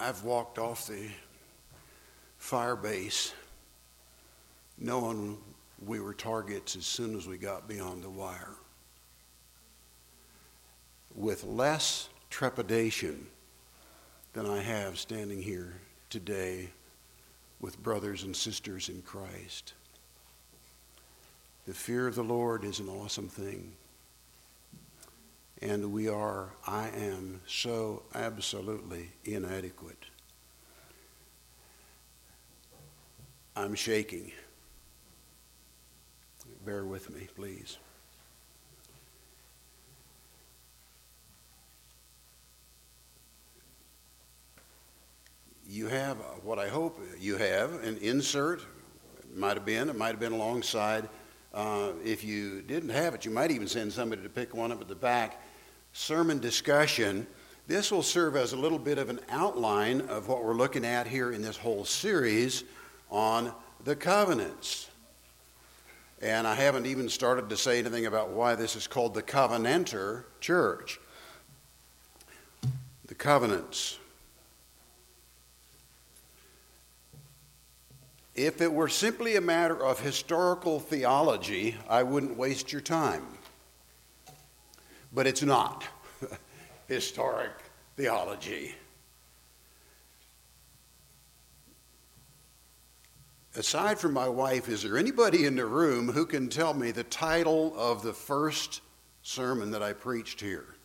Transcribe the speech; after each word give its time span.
I've 0.00 0.22
walked 0.22 0.58
off 0.58 0.86
the 0.86 1.08
fire 2.38 2.76
base 2.76 3.34
knowing 4.78 5.36
we 5.84 5.98
were 5.98 6.14
targets 6.14 6.76
as 6.76 6.86
soon 6.86 7.16
as 7.16 7.26
we 7.26 7.36
got 7.36 7.66
beyond 7.66 8.04
the 8.04 8.10
wire. 8.10 8.54
With 11.16 11.42
less 11.42 12.08
trepidation 12.30 13.26
than 14.34 14.46
I 14.46 14.60
have 14.60 14.98
standing 14.98 15.42
here 15.42 15.74
today 16.10 16.68
with 17.60 17.82
brothers 17.82 18.22
and 18.22 18.36
sisters 18.36 18.88
in 18.88 19.02
Christ. 19.02 19.74
The 21.66 21.74
fear 21.74 22.06
of 22.06 22.14
the 22.14 22.22
Lord 22.22 22.64
is 22.64 22.78
an 22.78 22.88
awesome 22.88 23.28
thing. 23.28 23.72
And 25.60 25.92
we 25.92 26.08
are, 26.08 26.50
I 26.66 26.88
am, 26.90 27.40
so 27.46 28.04
absolutely 28.14 29.10
inadequate. 29.24 30.04
I'm 33.56 33.74
shaking. 33.74 34.30
Bear 36.64 36.84
with 36.84 37.10
me, 37.10 37.26
please. 37.34 37.78
You 45.68 45.88
have 45.88 46.18
what 46.44 46.58
I 46.58 46.68
hope 46.68 47.00
you 47.18 47.36
have 47.36 47.82
an 47.82 47.98
insert. 47.98 48.60
It 48.60 49.36
might 49.36 49.54
have 49.54 49.66
been, 49.66 49.90
it 49.90 49.96
might 49.96 50.10
have 50.10 50.20
been 50.20 50.32
alongside 50.32 51.08
uh, 51.58 51.90
if 52.04 52.22
you 52.22 52.62
didn't 52.62 52.90
have 52.90 53.16
it, 53.16 53.24
you 53.24 53.32
might 53.32 53.50
even 53.50 53.66
send 53.66 53.92
somebody 53.92 54.22
to 54.22 54.28
pick 54.28 54.54
one 54.54 54.70
up 54.70 54.80
at 54.80 54.86
the 54.86 54.94
back. 54.94 55.42
Sermon 55.92 56.38
discussion. 56.38 57.26
This 57.66 57.90
will 57.90 58.04
serve 58.04 58.36
as 58.36 58.52
a 58.52 58.56
little 58.56 58.78
bit 58.78 58.96
of 58.96 59.10
an 59.10 59.18
outline 59.28 60.02
of 60.02 60.28
what 60.28 60.44
we're 60.44 60.54
looking 60.54 60.84
at 60.84 61.08
here 61.08 61.32
in 61.32 61.42
this 61.42 61.56
whole 61.56 61.84
series 61.84 62.62
on 63.10 63.52
the 63.82 63.96
covenants. 63.96 64.88
And 66.22 66.46
I 66.46 66.54
haven't 66.54 66.86
even 66.86 67.08
started 67.08 67.50
to 67.50 67.56
say 67.56 67.80
anything 67.80 68.06
about 68.06 68.30
why 68.30 68.54
this 68.54 68.76
is 68.76 68.86
called 68.86 69.14
the 69.14 69.22
Covenanter 69.22 70.26
Church. 70.40 71.00
The 73.06 73.16
covenants. 73.16 73.97
If 78.38 78.60
it 78.60 78.72
were 78.72 78.88
simply 78.88 79.34
a 79.34 79.40
matter 79.40 79.84
of 79.84 79.98
historical 79.98 80.78
theology, 80.78 81.74
I 81.88 82.04
wouldn't 82.04 82.36
waste 82.36 82.70
your 82.70 82.80
time. 82.80 83.26
But 85.12 85.26
it's 85.26 85.42
not 85.42 85.84
historic 86.86 87.50
theology. 87.96 88.76
Aside 93.56 93.98
from 93.98 94.12
my 94.12 94.28
wife, 94.28 94.68
is 94.68 94.84
there 94.84 94.96
anybody 94.96 95.44
in 95.44 95.56
the 95.56 95.66
room 95.66 96.12
who 96.12 96.24
can 96.24 96.48
tell 96.48 96.74
me 96.74 96.92
the 96.92 97.02
title 97.02 97.74
of 97.76 98.04
the 98.04 98.12
first 98.12 98.82
sermon 99.22 99.72
that 99.72 99.82
I 99.82 99.94
preached 99.94 100.40
here? 100.40 100.76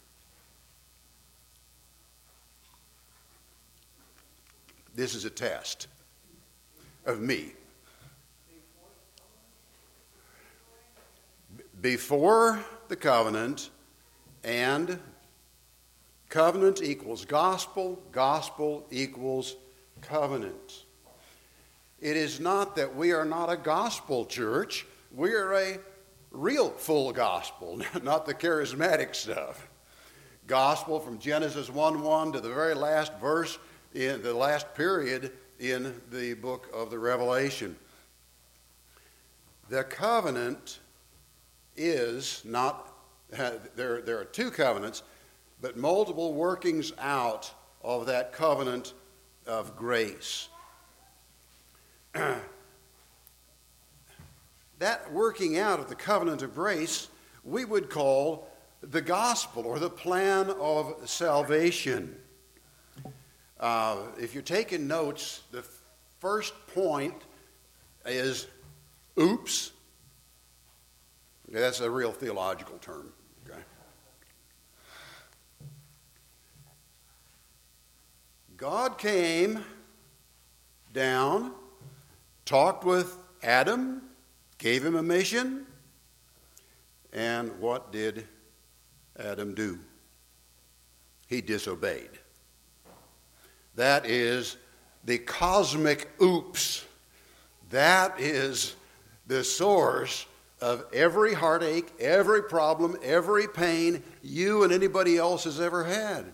This 4.95 5.13
is 5.13 5.23
a 5.25 5.29
test 5.29 5.85
of 7.05 7.19
me. 7.19 7.53
Before 11.81 12.63
the 12.87 12.95
covenant 12.95 13.69
and 14.43 14.99
covenant 16.29 16.81
equals 16.81 17.25
gospel, 17.25 18.01
gospel 18.11 18.85
equals 18.89 19.55
covenant. 20.01 20.85
It 21.99 22.17
is 22.17 22.39
not 22.39 22.75
that 22.75 22.95
we 22.95 23.11
are 23.11 23.25
not 23.25 23.51
a 23.51 23.57
gospel 23.57 24.25
church, 24.25 24.85
we 25.13 25.33
are 25.33 25.53
a 25.53 25.79
real 26.31 26.69
full 26.69 27.11
gospel, 27.13 27.81
not 28.03 28.25
the 28.25 28.33
charismatic 28.33 29.15
stuff. 29.15 29.67
Gospel 30.47 30.99
from 30.99 31.19
Genesis 31.19 31.69
1 31.69 32.01
1 32.01 32.31
to 32.33 32.41
the 32.41 32.49
very 32.49 32.73
last 32.73 33.13
verse 33.21 33.57
in 33.93 34.21
the 34.21 34.33
last 34.33 34.73
period 34.75 35.31
in 35.63 35.95
the 36.11 36.33
book 36.33 36.67
of 36.73 36.91
the 36.91 36.99
Revelation. 36.99 37.77
The 39.69 39.85
covenant 39.85 40.79
is 41.77 42.41
not, 42.43 42.91
there, 43.29 44.01
there 44.01 44.19
are 44.19 44.25
two 44.25 44.51
covenants, 44.51 45.03
but 45.61 45.77
multiple 45.77 46.33
workings 46.33 46.91
out 46.99 47.49
of 47.81 48.07
that 48.07 48.33
covenant 48.33 48.93
of 49.47 49.77
grace. 49.77 50.49
that 52.13 52.41
working 55.13 55.57
out 55.57 55.79
of 55.79 55.87
the 55.87 55.95
covenant 55.95 56.41
of 56.41 56.53
grace 56.53 57.07
we 57.45 57.65
would 57.65 57.89
call 57.89 58.49
the 58.81 59.01
gospel 59.01 59.65
or 59.65 59.79
the 59.79 59.89
plan 59.89 60.49
of 60.59 61.09
salvation. 61.09 62.15
Uh, 63.63 63.95
if 64.19 64.33
you're 64.33 64.43
taking 64.43 64.89
notes, 64.89 65.43
the 65.51 65.63
first 66.19 66.53
point 66.67 67.15
is 68.05 68.45
oops. 69.17 69.71
That's 71.47 71.79
a 71.79 71.89
real 71.89 72.11
theological 72.11 72.77
term. 72.79 73.13
Okay. 73.47 73.61
God 78.57 78.97
came 78.97 79.63
down, 80.91 81.53
talked 82.43 82.83
with 82.83 83.17
Adam, 83.41 84.01
gave 84.57 84.83
him 84.83 84.97
a 84.97 85.03
mission, 85.03 85.65
and 87.13 87.57
what 87.61 87.93
did 87.93 88.27
Adam 89.17 89.55
do? 89.55 89.79
He 91.27 91.39
disobeyed. 91.39 92.09
That 93.75 94.05
is 94.05 94.57
the 95.03 95.17
cosmic 95.17 96.09
oops. 96.21 96.85
That 97.69 98.19
is 98.19 98.75
the 99.27 99.43
source 99.43 100.25
of 100.61 100.85
every 100.93 101.33
heartache, 101.33 101.91
every 101.99 102.43
problem, 102.43 102.97
every 103.03 103.47
pain 103.47 104.03
you 104.21 104.63
and 104.63 104.71
anybody 104.71 105.17
else 105.17 105.43
has 105.43 105.59
ever 105.59 105.83
had. 105.83 106.25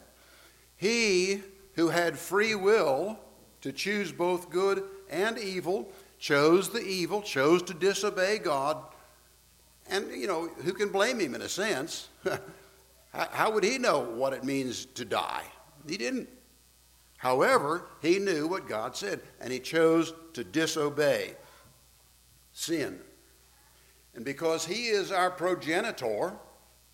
He 0.75 1.41
who 1.73 1.89
had 1.89 2.17
free 2.17 2.55
will 2.55 3.17
to 3.61 3.71
choose 3.71 4.11
both 4.11 4.49
good 4.49 4.83
and 5.09 5.37
evil 5.37 5.89
chose 6.19 6.69
the 6.69 6.81
evil, 6.81 7.21
chose 7.21 7.63
to 7.63 7.73
disobey 7.73 8.37
God. 8.37 8.77
And, 9.89 10.11
you 10.11 10.27
know, 10.27 10.47
who 10.63 10.73
can 10.73 10.89
blame 10.89 11.19
him 11.19 11.33
in 11.33 11.41
a 11.41 11.49
sense? 11.49 12.09
How 13.13 13.51
would 13.51 13.63
he 13.63 13.77
know 13.77 14.01
what 14.01 14.33
it 14.33 14.43
means 14.43 14.85
to 14.85 15.05
die? 15.05 15.43
He 15.87 15.97
didn't. 15.97 16.29
However, 17.19 17.85
he 18.01 18.17
knew 18.17 18.47
what 18.47 18.69
God 18.69 18.95
said, 18.95 19.19
and 19.41 19.51
he 19.51 19.59
chose 19.59 20.13
to 20.33 20.43
disobey 20.45 21.35
sin. 22.53 22.97
And 24.15 24.23
because 24.23 24.65
he 24.65 24.87
is 24.87 25.11
our 25.11 25.29
progenitor, 25.29 26.33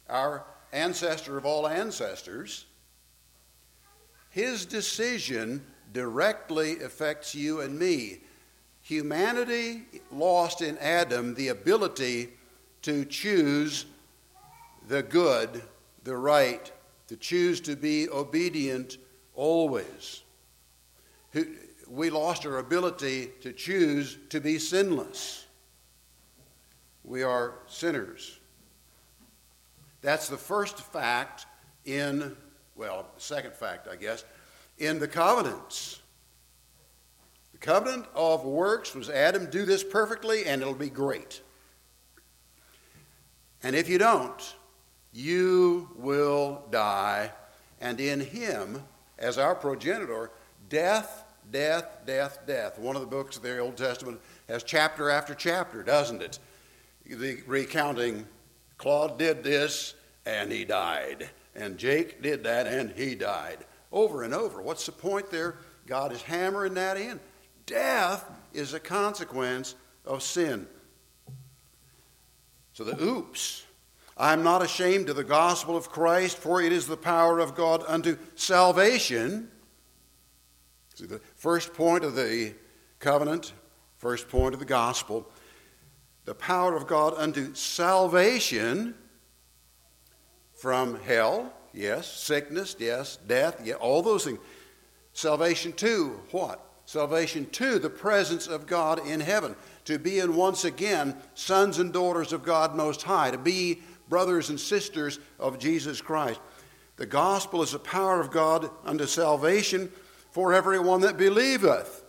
our 0.09 0.43
ancestor 0.73 1.37
of 1.37 1.45
all 1.45 1.67
ancestors, 1.67 2.65
his 4.31 4.65
decision 4.65 5.63
directly 5.93 6.79
affects 6.81 7.35
you 7.35 7.61
and 7.61 7.77
me. 7.77 8.21
Humanity 8.81 9.83
lost 10.11 10.63
in 10.63 10.75
Adam 10.79 11.35
the 11.35 11.49
ability 11.49 12.31
to 12.81 13.05
choose 13.05 13.85
the 14.87 15.03
good, 15.03 15.61
the 16.03 16.17
right, 16.17 16.71
to 17.09 17.15
choose 17.15 17.61
to 17.61 17.75
be 17.75 18.09
obedient 18.09 18.97
always. 19.35 20.23
We 21.87 22.09
lost 22.09 22.45
our 22.45 22.57
ability 22.57 23.31
to 23.41 23.53
choose 23.53 24.17
to 24.29 24.39
be 24.39 24.57
sinless. 24.57 25.45
We 27.03 27.23
are 27.23 27.55
sinners. 27.67 28.39
That's 30.01 30.27
the 30.27 30.37
first 30.37 30.79
fact 30.79 31.45
in, 31.85 32.35
well, 32.75 33.07
second 33.17 33.53
fact, 33.53 33.87
I 33.87 33.95
guess, 33.95 34.23
in 34.77 34.99
the 34.99 35.07
covenants. 35.07 36.01
The 37.51 37.59
covenant 37.59 38.05
of 38.15 38.43
works 38.43 38.95
was 38.95 39.09
Adam, 39.09 39.49
do 39.49 39.65
this 39.65 39.83
perfectly 39.83 40.45
and 40.45 40.61
it'll 40.61 40.73
be 40.73 40.89
great. 40.89 41.41
And 43.63 43.75
if 43.75 43.89
you 43.89 43.97
don't, 43.97 44.55
you 45.11 45.89
will 45.95 46.65
die, 46.69 47.31
and 47.79 47.99
in 47.99 48.19
him 48.19 48.83
as 49.17 49.37
our 49.37 49.55
progenitor, 49.55 50.31
death, 50.69 51.23
death, 51.51 51.99
death, 52.05 52.39
death. 52.45 52.79
One 52.79 52.95
of 52.95 53.01
the 53.01 53.07
books 53.07 53.37
of 53.37 53.43
the 53.43 53.57
Old 53.59 53.77
Testament 53.77 54.19
has 54.49 54.63
chapter 54.63 55.09
after 55.09 55.33
chapter, 55.33 55.83
doesn't 55.83 56.21
it? 56.21 56.39
The 57.05 57.41
recounting 57.45 58.25
Claude 58.77 59.17
did 59.17 59.43
this 59.43 59.93
and 60.25 60.51
he 60.51 60.65
died, 60.65 61.29
and 61.55 61.77
Jake 61.77 62.21
did 62.21 62.43
that 62.43 62.67
and 62.67 62.91
he 62.91 63.15
died. 63.15 63.59
Over 63.91 64.23
and 64.23 64.33
over. 64.33 64.61
What's 64.61 64.85
the 64.85 64.91
point 64.91 65.29
there? 65.29 65.57
God 65.87 66.11
is 66.11 66.21
hammering 66.21 66.73
that 66.73 66.97
in. 66.97 67.19
Death 67.65 68.29
is 68.53 68.73
a 68.73 68.79
consequence 68.79 69.75
of 70.05 70.23
sin. 70.23 70.67
So 72.73 72.83
the 72.83 73.01
oops. 73.01 73.64
I 74.17 74.31
am 74.31 74.43
not 74.43 74.63
ashamed 74.63 75.09
of 75.09 75.17
the 75.17 75.23
gospel 75.23 75.75
of 75.75 75.89
Christ, 75.89 76.37
for 76.37 76.61
it 76.61 76.71
is 76.71 76.87
the 76.87 76.95
power 76.95 77.39
of 77.39 77.53
God 77.53 77.83
unto 77.87 78.17
salvation. 78.35 79.51
See, 80.95 81.05
the 81.05 81.19
first 81.35 81.73
point 81.73 82.05
of 82.05 82.15
the 82.15 82.53
covenant, 82.99 83.51
first 83.97 84.29
point 84.29 84.53
of 84.53 84.59
the 84.59 84.65
gospel, 84.65 85.29
the 86.23 86.33
power 86.33 86.75
of 86.75 86.87
God 86.87 87.13
unto 87.17 87.53
salvation 87.53 88.95
from 90.53 90.97
hell, 91.01 91.53
yes, 91.73 92.07
sickness, 92.07 92.77
yes, 92.79 93.17
death, 93.27 93.59
yeah, 93.63 93.73
all 93.75 94.01
those 94.01 94.23
things. 94.23 94.39
Salvation 95.11 95.73
to 95.73 96.21
what? 96.31 96.61
Salvation 96.85 97.49
to 97.51 97.79
the 97.79 97.89
presence 97.89 98.47
of 98.47 98.65
God 98.65 99.05
in 99.05 99.19
heaven, 99.19 99.55
to 99.85 99.99
be 99.99 100.19
in 100.19 100.35
once 100.35 100.63
again 100.63 101.15
sons 101.33 101.79
and 101.79 101.91
daughters 101.91 102.31
of 102.31 102.43
God 102.43 102.75
Most 102.75 103.03
High, 103.03 103.31
to 103.31 103.37
be 103.37 103.81
brothers 104.09 104.49
and 104.49 104.59
sisters 104.59 105.19
of 105.39 105.59
Jesus 105.59 106.01
Christ. 106.01 106.39
The 106.97 107.05
gospel 107.05 107.61
is 107.61 107.71
the 107.71 107.79
power 107.79 108.19
of 108.21 108.31
God 108.31 108.69
unto 108.85 109.05
salvation 109.05 109.91
for 110.31 110.53
everyone 110.53 111.01
that 111.01 111.17
believeth. 111.17 112.03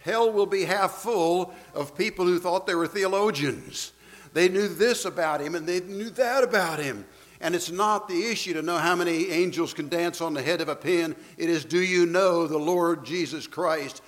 Hell 0.00 0.32
will 0.32 0.46
be 0.46 0.64
half 0.64 0.92
full 0.92 1.52
of 1.74 1.96
people 1.96 2.24
who 2.24 2.38
thought 2.38 2.66
they 2.66 2.74
were 2.74 2.86
theologians. 2.86 3.92
They 4.32 4.48
knew 4.48 4.68
this 4.68 5.04
about 5.04 5.40
him 5.40 5.54
and 5.54 5.66
they 5.66 5.80
knew 5.80 6.10
that 6.10 6.44
about 6.44 6.78
him. 6.78 7.04
And 7.40 7.54
it's 7.54 7.70
not 7.70 8.08
the 8.08 8.26
issue 8.26 8.54
to 8.54 8.62
know 8.62 8.78
how 8.78 8.94
many 8.94 9.30
angels 9.30 9.74
can 9.74 9.88
dance 9.88 10.20
on 10.20 10.34
the 10.34 10.42
head 10.42 10.60
of 10.60 10.68
a 10.68 10.76
pin. 10.76 11.14
It 11.36 11.50
is, 11.50 11.64
do 11.64 11.80
you 11.80 12.06
know 12.06 12.46
the 12.46 12.58
Lord 12.58 13.04
Jesus 13.04 13.46
Christ 13.46 14.02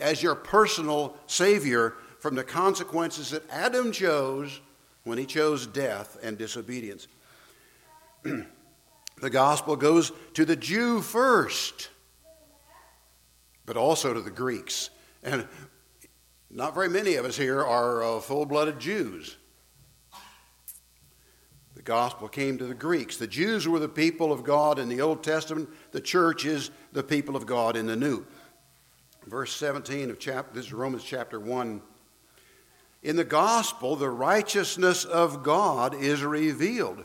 as 0.00 0.22
your 0.22 0.34
personal 0.34 1.16
Savior 1.26 1.94
from 2.18 2.34
the 2.34 2.44
consequences 2.44 3.30
that 3.30 3.48
Adam 3.50 3.92
chose 3.92 4.60
when 5.04 5.18
he 5.18 5.26
chose 5.26 5.66
death 5.66 6.16
and 6.22 6.36
disobedience? 6.36 7.06
the 8.22 9.30
gospel 9.30 9.76
goes 9.76 10.12
to 10.34 10.44
the 10.44 10.56
Jew 10.56 11.00
first, 11.00 11.90
but 13.66 13.76
also 13.76 14.12
to 14.12 14.20
the 14.20 14.30
Greeks. 14.30 14.90
And 15.22 15.46
not 16.50 16.74
very 16.74 16.88
many 16.88 17.14
of 17.16 17.24
us 17.24 17.36
here 17.36 17.64
are 17.64 18.02
uh, 18.02 18.20
full 18.20 18.46
blooded 18.46 18.78
Jews 18.78 19.36
The 21.74 21.82
gospel 21.82 22.28
came 22.28 22.56
to 22.58 22.66
the 22.66 22.74
Greeks. 22.74 23.16
The 23.16 23.26
Jews 23.26 23.66
were 23.66 23.80
the 23.80 23.88
people 23.88 24.32
of 24.32 24.44
God 24.44 24.78
in 24.78 24.88
the 24.88 25.00
Old 25.00 25.22
Testament, 25.22 25.68
the 25.90 26.00
church 26.00 26.46
is 26.46 26.70
the 26.92 27.02
people 27.02 27.36
of 27.36 27.46
God 27.46 27.76
in 27.76 27.86
the 27.86 27.96
New. 27.96 28.24
Verse 29.26 29.54
17 29.56 30.10
of 30.10 30.18
chapter, 30.18 30.54
this 30.54 30.66
is 30.66 30.72
Romans 30.72 31.02
chapter 31.02 31.40
1. 31.40 31.82
In 33.04 33.16
the 33.16 33.24
gospel, 33.24 33.96
the 33.96 34.08
righteousness 34.08 35.04
of 35.04 35.42
God 35.42 35.94
is 35.94 36.24
revealed. 36.24 37.04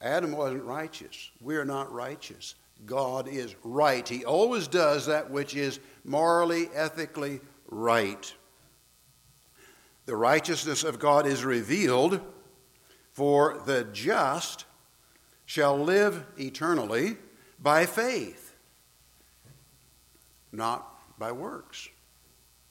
Adam 0.00 0.32
wasn't 0.32 0.64
righteous. 0.64 1.30
We're 1.40 1.64
not 1.64 1.92
righteous. 1.92 2.56
God 2.84 3.28
is 3.28 3.54
right. 3.62 4.06
He 4.06 4.24
always 4.24 4.66
does 4.66 5.06
that 5.06 5.30
which 5.30 5.54
is 5.54 5.78
morally, 6.04 6.68
ethically 6.74 7.40
right. 7.68 8.34
The 10.06 10.16
righteousness 10.16 10.82
of 10.82 10.98
God 10.98 11.26
is 11.26 11.44
revealed 11.44 12.20
for 13.12 13.62
the 13.64 13.84
just 13.92 14.64
shall 15.46 15.78
live 15.78 16.26
eternally 16.36 17.16
by 17.60 17.86
faith, 17.86 18.56
not 20.50 21.18
by 21.18 21.30
works. 21.30 21.88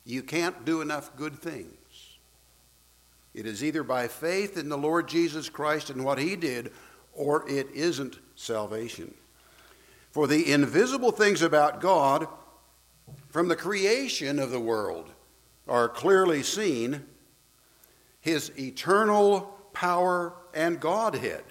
You 0.06 0.22
can't 0.22 0.66
do 0.66 0.82
enough 0.82 1.16
good 1.16 1.36
things. 1.36 1.68
It 3.34 3.46
is 3.46 3.64
either 3.64 3.84
by 3.84 4.08
faith 4.08 4.58
in 4.58 4.70
the 4.70 4.78
Lord 4.78 5.08
Jesus 5.08 5.50
Christ 5.50 5.90
and 5.90 6.04
what 6.06 6.20
he 6.20 6.36
did, 6.36 6.72
or 7.14 7.50
it 7.50 7.70
isn't 7.74 8.20
salvation. 8.36 9.14
For 10.12 10.28
the 10.28 10.52
invisible 10.52 11.12
things 11.12 11.42
about 11.42 11.82
God 11.82 12.28
from 13.30 13.48
the 13.48 13.56
creation 13.56 14.38
of 14.38 14.52
the 14.52 14.60
world 14.60 15.10
are 15.68 15.90
clearly 15.90 16.44
seen, 16.44 17.06
his 18.22 18.52
eternal 18.60 19.58
power, 19.74 20.34
and 20.54 20.80
Godhead. 20.80 21.44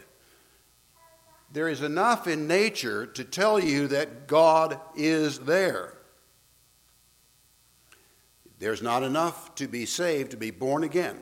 There 1.53 1.69
is 1.69 1.83
enough 1.83 2.27
in 2.29 2.47
nature 2.47 3.07
to 3.07 3.25
tell 3.25 3.59
you 3.59 3.89
that 3.89 4.27
God 4.27 4.81
is 4.95 5.41
there. 5.41 5.95
There's 8.63 8.81
not 8.81 9.03
enough 9.03 9.57
to 9.57 9.67
be 9.67 9.87
saved, 9.87 10.31
to 10.31 10.37
be 10.37 10.53
born 10.53 10.85
again. 10.85 11.19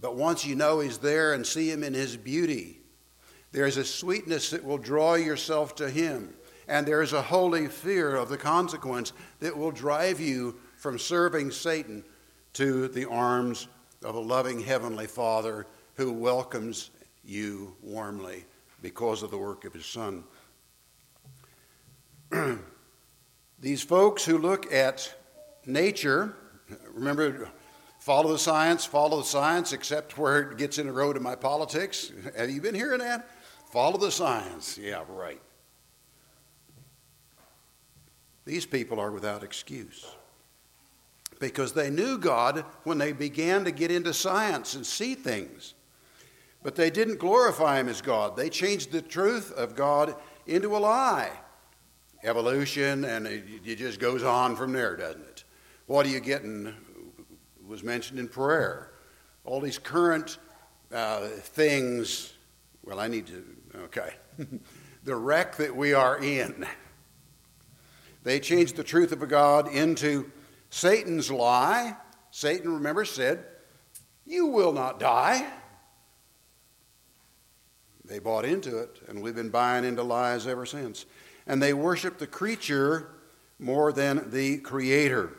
But 0.00 0.14
once 0.14 0.46
you 0.46 0.54
know 0.54 0.78
He's 0.78 0.98
there 0.98 1.32
and 1.32 1.44
see 1.44 1.68
Him 1.68 1.82
in 1.82 1.94
His 1.94 2.16
beauty, 2.16 2.78
there's 3.50 3.76
a 3.76 3.84
sweetness 3.84 4.50
that 4.50 4.62
will 4.62 4.78
draw 4.78 5.14
yourself 5.14 5.74
to 5.76 5.90
Him. 5.90 6.32
And 6.68 6.86
there 6.86 7.02
is 7.02 7.12
a 7.12 7.22
holy 7.22 7.66
fear 7.66 8.14
of 8.14 8.28
the 8.28 8.38
consequence 8.38 9.12
that 9.40 9.56
will 9.56 9.72
drive 9.72 10.20
you 10.20 10.60
from 10.76 10.96
serving 10.96 11.50
Satan 11.50 12.04
to 12.52 12.86
the 12.86 13.08
arms 13.10 13.66
of 14.04 14.14
a 14.14 14.20
loving 14.20 14.60
Heavenly 14.60 15.08
Father 15.08 15.66
who 15.94 16.12
welcomes 16.12 16.90
you 17.24 17.74
warmly 17.82 18.44
because 18.80 19.24
of 19.24 19.32
the 19.32 19.38
work 19.38 19.64
of 19.64 19.72
His 19.72 19.86
Son. 19.86 20.22
These 23.58 23.82
folks 23.82 24.24
who 24.24 24.38
look 24.38 24.72
at 24.72 25.14
nature, 25.64 26.36
remember, 26.92 27.48
follow 28.00 28.32
the 28.32 28.38
science, 28.38 28.84
follow 28.84 29.18
the 29.18 29.24
science, 29.24 29.72
except 29.72 30.18
where 30.18 30.52
it 30.52 30.58
gets 30.58 30.78
in 30.78 30.86
the 30.86 30.92
road 30.92 31.16
of 31.16 31.22
my 31.22 31.34
politics. 31.34 32.12
Have 32.36 32.50
you 32.50 32.60
been 32.60 32.74
hearing 32.74 32.98
that? 32.98 33.28
Follow 33.72 33.98
the 33.98 34.10
science. 34.10 34.78
Yeah, 34.78 35.04
right. 35.08 35.40
These 38.44 38.66
people 38.66 39.00
are 39.00 39.10
without 39.10 39.42
excuse 39.42 40.06
because 41.40 41.72
they 41.72 41.90
knew 41.90 42.16
God 42.18 42.64
when 42.84 42.98
they 42.98 43.12
began 43.12 43.64
to 43.64 43.70
get 43.70 43.90
into 43.90 44.14
science 44.14 44.74
and 44.74 44.86
see 44.86 45.14
things. 45.14 45.74
But 46.62 46.76
they 46.76 46.90
didn't 46.90 47.18
glorify 47.18 47.78
Him 47.78 47.88
as 47.88 48.00
God. 48.00 48.36
They 48.36 48.48
changed 48.48 48.92
the 48.92 49.02
truth 49.02 49.52
of 49.52 49.74
God 49.74 50.14
into 50.46 50.76
a 50.76 50.78
lie. 50.78 51.30
Evolution, 52.22 53.04
and 53.04 53.26
it, 53.26 53.44
it 53.64 53.76
just 53.76 54.00
goes 54.00 54.22
on 54.22 54.56
from 54.56 54.72
there, 54.72 54.96
doesn't 54.96 55.22
it? 55.22 55.44
What 55.86 56.06
are 56.06 56.08
you 56.08 56.20
getting? 56.20 56.74
Was 57.66 57.82
mentioned 57.82 58.18
in 58.18 58.28
prayer. 58.28 58.92
All 59.44 59.60
these 59.60 59.78
current 59.78 60.38
uh, 60.92 61.26
things. 61.28 62.32
Well, 62.84 63.00
I 63.00 63.08
need 63.08 63.26
to, 63.26 63.44
okay. 63.84 64.14
the 65.04 65.16
wreck 65.16 65.56
that 65.56 65.74
we 65.74 65.92
are 65.94 66.18
in. 66.18 66.66
They 68.22 68.40
changed 68.40 68.76
the 68.76 68.84
truth 68.84 69.12
of 69.12 69.26
God 69.28 69.72
into 69.72 70.30
Satan's 70.70 71.30
lie, 71.30 71.96
Satan, 72.30 72.74
remember, 72.74 73.04
said, 73.04 73.44
You 74.24 74.46
will 74.46 74.72
not 74.72 74.98
die. 74.98 75.46
They 78.04 78.18
bought 78.18 78.44
into 78.44 78.78
it, 78.78 79.00
and 79.08 79.22
we've 79.22 79.34
been 79.34 79.50
buying 79.50 79.84
into 79.84 80.02
lies 80.02 80.46
ever 80.46 80.66
since. 80.66 81.06
And 81.46 81.62
they 81.62 81.72
worship 81.72 82.18
the 82.18 82.26
creature 82.26 83.08
more 83.58 83.92
than 83.92 84.30
the 84.30 84.58
creator. 84.58 85.32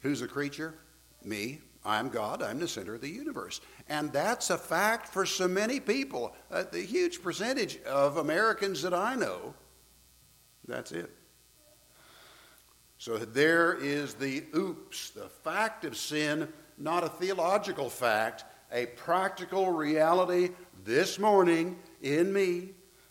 Who's 0.00 0.20
the 0.20 0.28
creature? 0.28 0.74
Me. 1.24 1.60
I'm 1.84 2.08
God. 2.08 2.42
I'm 2.42 2.58
the 2.58 2.68
center 2.68 2.94
of 2.94 3.00
the 3.00 3.08
universe. 3.08 3.60
And 3.88 4.12
that's 4.12 4.50
a 4.50 4.58
fact 4.58 5.08
for 5.08 5.24
so 5.24 5.46
many 5.46 5.78
people. 5.78 6.34
Uh, 6.50 6.64
the 6.70 6.82
huge 6.82 7.22
percentage 7.22 7.80
of 7.82 8.16
Americans 8.16 8.82
that 8.82 8.92
I 8.92 9.14
know, 9.14 9.54
that's 10.66 10.90
it. 10.90 11.10
So 12.98 13.18
there 13.18 13.74
is 13.74 14.14
the 14.14 14.44
oops, 14.56 15.10
the 15.10 15.28
fact 15.28 15.84
of 15.84 15.96
sin, 15.96 16.48
not 16.78 17.04
a 17.04 17.08
theological 17.08 17.88
fact, 17.88 18.44
a 18.72 18.86
practical 18.86 19.70
reality 19.70 20.50
this 20.86 21.18
morning 21.18 21.76
in 22.00 22.32
me, 22.32 22.70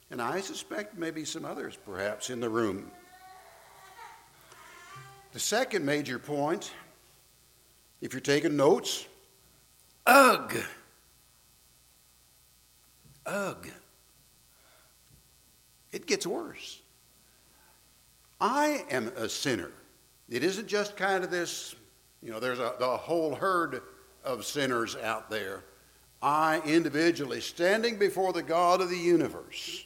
and 0.09 0.21
I 0.21 0.39
suspect 0.39 0.97
maybe 0.97 1.25
some 1.25 1.43
others 1.43 1.77
perhaps 1.85 2.29
in 2.29 2.39
the 2.39 2.47
room. 2.47 2.89
The 5.33 5.39
second 5.39 5.85
major 5.85 6.17
point, 6.17 6.71
if 7.99 8.13
you're 8.13 8.21
taking 8.21 8.55
notes, 8.55 9.05
ugh. 10.05 10.55
Ugh. 13.25 13.67
It 15.91 16.05
gets 16.05 16.25
worse. 16.25 16.81
I 18.39 18.85
am 18.89 19.09
a 19.17 19.27
sinner. 19.27 19.71
It 20.29 20.45
isn't 20.45 20.67
just 20.67 20.95
kind 20.95 21.25
of 21.25 21.29
this, 21.29 21.75
you 22.23 22.31
know, 22.31 22.39
there's 22.39 22.59
a, 22.59 22.75
the 22.79 22.95
whole 22.97 23.35
herd 23.35 23.81
of 24.23 24.45
sinners 24.45 24.95
out 24.95 25.29
there. 25.29 25.65
I 26.25 26.59
individually, 26.65 27.39
standing 27.39 27.99
before 27.99 28.33
the 28.33 28.41
God 28.41 28.81
of 28.81 28.89
the 28.89 28.97
universe, 28.97 29.85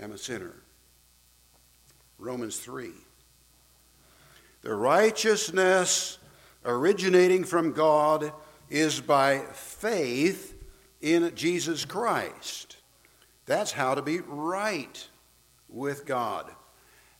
am 0.00 0.12
a 0.12 0.16
sinner. 0.16 0.54
Romans 2.18 2.56
3. 2.56 2.88
The 4.62 4.74
righteousness 4.74 6.16
originating 6.64 7.44
from 7.44 7.74
God 7.74 8.32
is 8.70 9.02
by 9.02 9.40
faith 9.52 10.54
in 11.02 11.34
Jesus 11.34 11.84
Christ. 11.84 12.78
That's 13.44 13.72
how 13.72 13.94
to 13.94 14.00
be 14.00 14.20
right 14.20 15.06
with 15.68 16.06
God, 16.06 16.50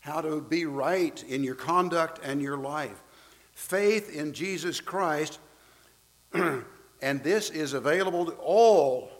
how 0.01 0.23
to 0.23 0.41
be 0.41 0.65
right 0.65 1.23
in 1.25 1.45
your 1.45 1.57
conduct 1.57 2.21
and 2.25 2.41
your 2.41 2.57
life. 2.57 3.03
Faith 3.53 4.17
in 4.17 4.33
Jesus 4.33 4.81
Christ, 4.81 5.39
and 7.01 7.23
this 7.23 7.51
is 7.51 7.73
available 7.73 8.27
to 8.27 8.33
all, 8.33 9.11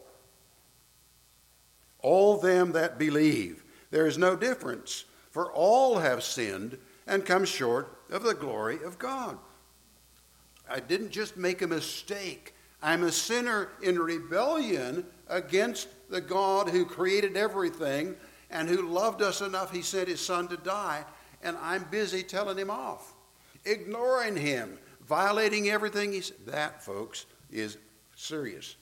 all 2.01 2.37
them 2.37 2.71
that 2.73 2.99
believe. 2.99 3.63
There 3.91 4.07
is 4.07 4.17
no 4.17 4.35
difference, 4.35 5.05
for 5.31 5.51
all 5.51 5.99
have 5.99 6.23
sinned 6.23 6.77
and 7.07 7.25
come 7.25 7.45
short 7.45 7.97
of 8.09 8.23
the 8.23 8.33
glory 8.33 8.79
of 8.83 8.99
God. 8.99 9.37
I 10.69 10.79
didn't 10.79 11.11
just 11.11 11.37
make 11.37 11.61
a 11.61 11.67
mistake. 11.67 12.53
I'm 12.81 13.03
a 13.03 13.11
sinner 13.11 13.69
in 13.81 13.97
rebellion 13.97 15.05
against 15.27 15.87
the 16.09 16.21
God 16.21 16.69
who 16.69 16.85
created 16.85 17.35
everything 17.35 18.15
and 18.51 18.67
who 18.67 18.87
loved 18.87 19.21
us 19.21 19.41
enough, 19.41 19.71
he 19.71 19.81
sent 19.81 20.07
his 20.07 20.21
son 20.21 20.47
to 20.47 20.57
die, 20.57 21.05
and 21.43 21.55
I'm 21.61 21.85
busy 21.91 22.23
telling 22.23 22.57
him 22.57 22.71
off, 22.71 23.13
ignoring 23.63 24.35
him, 24.35 24.79
violating 25.07 25.69
everything 25.69 26.11
he 26.13 26.21
said. 26.21 26.37
That, 26.47 26.83
folks, 26.83 27.25
is 27.51 27.77
serious. 28.15 28.75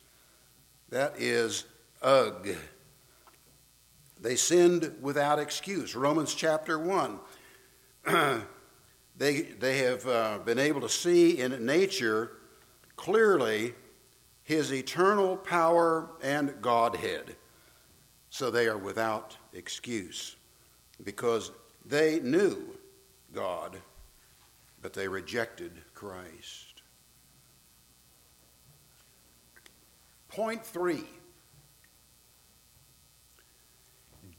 That 0.89 1.19
is 1.19 1.65
ugh. 2.01 2.47
They 4.19 4.35
sinned 4.35 4.95
without 5.01 5.39
excuse. 5.39 5.95
Romans 5.95 6.33
chapter 6.33 6.79
1. 6.79 7.19
they, 9.17 9.41
they 9.41 9.77
have 9.79 10.07
uh, 10.07 10.39
been 10.43 10.59
able 10.59 10.81
to 10.81 10.89
see 10.89 11.39
in 11.39 11.65
nature 11.65 12.31
clearly 12.95 13.73
his 14.43 14.73
eternal 14.73 15.37
power 15.37 16.09
and 16.23 16.61
Godhead. 16.61 17.35
So 18.29 18.49
they 18.49 18.67
are 18.67 18.77
without 18.77 19.37
excuse 19.53 20.35
because 21.03 21.51
they 21.85 22.19
knew 22.19 22.75
God, 23.33 23.77
but 24.81 24.93
they 24.93 25.07
rejected 25.07 25.73
Christ. 25.93 26.66
Point 30.37 30.63
three 30.63 31.03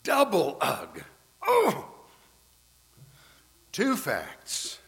double 0.04 0.56
ugh. 0.60 1.02
Oh! 1.44 1.88
Two 3.72 3.96
facts. 3.96 4.78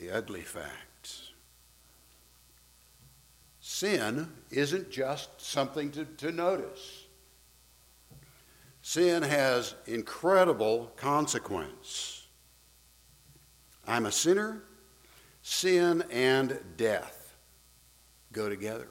The 0.00 0.10
ugly 0.10 0.40
facts. 0.40 1.32
Sin 3.60 4.32
isn't 4.50 4.90
just 4.90 5.38
something 5.38 5.90
to, 5.90 6.06
to 6.06 6.32
notice. 6.32 7.04
Sin 8.80 9.22
has 9.22 9.74
incredible 9.84 10.92
consequence. 10.96 12.26
I'm 13.86 14.06
a 14.06 14.12
sinner. 14.12 14.62
Sin 15.42 16.02
and 16.10 16.58
death 16.78 17.25
go 18.36 18.48
together. 18.50 18.88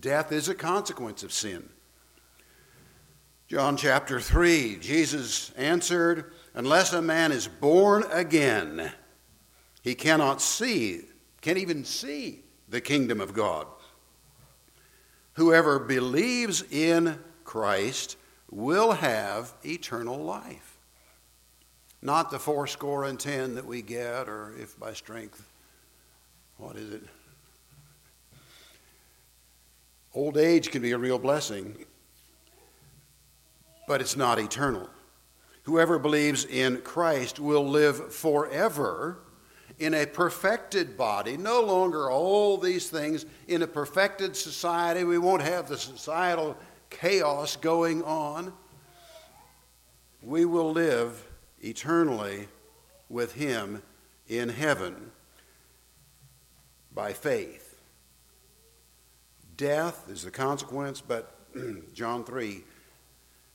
Death 0.00 0.30
is 0.30 0.48
a 0.48 0.54
consequence 0.54 1.24
of 1.24 1.32
sin. 1.32 1.68
John 3.48 3.76
chapter 3.76 4.20
3, 4.20 4.76
Jesus 4.76 5.50
answered, 5.56 6.32
Unless 6.54 6.92
a 6.92 7.02
man 7.02 7.32
is 7.32 7.48
born 7.48 8.04
again, 8.12 8.92
he 9.82 9.96
cannot 9.96 10.40
see, 10.40 11.02
can't 11.40 11.58
even 11.58 11.84
see 11.84 12.44
the 12.68 12.80
kingdom 12.80 13.20
of 13.20 13.34
God. 13.34 13.66
Whoever 15.32 15.80
believes 15.80 16.62
in 16.70 17.18
Christ 17.42 18.16
will 18.48 18.92
have 18.92 19.52
eternal 19.64 20.18
life. 20.18 20.78
Not 22.00 22.30
the 22.30 22.38
fourscore 22.38 23.04
and 23.04 23.18
ten 23.18 23.56
that 23.56 23.66
we 23.66 23.82
get, 23.82 24.28
or 24.28 24.54
if 24.56 24.78
by 24.78 24.92
strength, 24.92 25.44
what 26.56 26.76
is 26.76 26.92
it? 26.92 27.02
Old 30.14 30.36
age 30.36 30.70
can 30.70 30.82
be 30.82 30.92
a 30.92 30.98
real 30.98 31.18
blessing 31.18 31.86
but 33.90 34.00
it's 34.00 34.16
not 34.16 34.38
eternal. 34.38 34.88
Whoever 35.64 35.98
believes 35.98 36.44
in 36.44 36.80
Christ 36.82 37.40
will 37.40 37.68
live 37.68 38.14
forever 38.14 39.18
in 39.80 39.94
a 39.94 40.06
perfected 40.06 40.96
body, 40.96 41.36
no 41.36 41.60
longer 41.60 42.08
all 42.08 42.56
these 42.56 42.88
things. 42.88 43.26
In 43.48 43.62
a 43.62 43.66
perfected 43.66 44.36
society, 44.36 45.02
we 45.02 45.18
won't 45.18 45.42
have 45.42 45.68
the 45.68 45.76
societal 45.76 46.56
chaos 46.88 47.56
going 47.56 48.04
on. 48.04 48.52
We 50.22 50.44
will 50.44 50.70
live 50.70 51.26
eternally 51.60 52.46
with 53.08 53.34
Him 53.34 53.82
in 54.28 54.50
heaven 54.50 55.10
by 56.94 57.12
faith. 57.12 57.69
Death 59.60 60.08
is 60.08 60.22
the 60.22 60.30
consequence, 60.30 61.02
but 61.02 61.34
John 61.92 62.24
3 62.24 62.64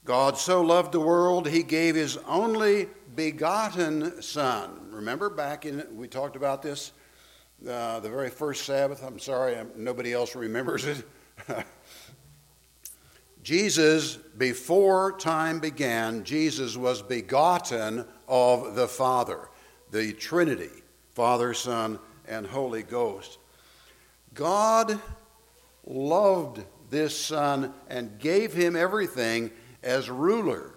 God 0.05 0.37
so 0.37 0.61
loved 0.61 0.91
the 0.91 0.99
world, 0.99 1.47
he 1.47 1.63
gave 1.63 1.95
his 1.95 2.17
only 2.27 2.87
begotten 3.15 4.21
Son. 4.21 4.91
Remember 4.91 5.31
back 5.31 5.65
in, 5.65 5.83
we 5.97 6.07
talked 6.07 6.35
about 6.35 6.61
this 6.61 6.91
uh, 7.67 7.99
the 8.01 8.09
very 8.11 8.29
first 8.29 8.65
Sabbath. 8.65 9.03
I'm 9.03 9.17
sorry, 9.17 9.57
I'm, 9.57 9.71
nobody 9.75 10.13
else 10.13 10.35
remembers 10.35 10.85
it. 10.85 11.03
Jesus, 13.41 14.17
before 14.17 15.17
time 15.17 15.59
began, 15.59 16.23
Jesus 16.23 16.77
was 16.77 17.01
begotten 17.01 18.05
of 18.27 18.75
the 18.75 18.87
Father, 18.87 19.49
the 19.89 20.13
Trinity, 20.13 20.83
Father, 21.15 21.55
Son, 21.55 21.97
and 22.27 22.45
Holy 22.45 22.83
Ghost. 22.83 23.39
God 24.35 25.01
loved 25.85 26.63
this 26.89 27.17
Son 27.17 27.73
and 27.87 28.19
gave 28.19 28.53
him 28.53 28.75
everything 28.75 29.51
as 29.83 30.09
ruler. 30.09 30.75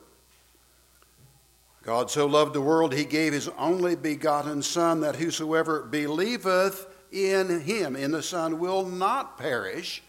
God 1.83 2.11
so 2.11 2.27
loved 2.27 2.53
the 2.53 2.61
world, 2.61 2.93
he 2.93 3.05
gave 3.05 3.33
his 3.33 3.49
only 3.57 3.97
begotten 3.97 4.63
Son, 4.63 5.01
that 5.01 5.17
whosoever 5.17 5.83
believeth 5.85 6.87
in 7.11 7.61
him, 7.61 7.97
in 7.97 8.11
the 8.11 8.23
Son, 8.23 8.59
will 8.59 8.85
not 8.85 9.39
perish. 9.39 10.03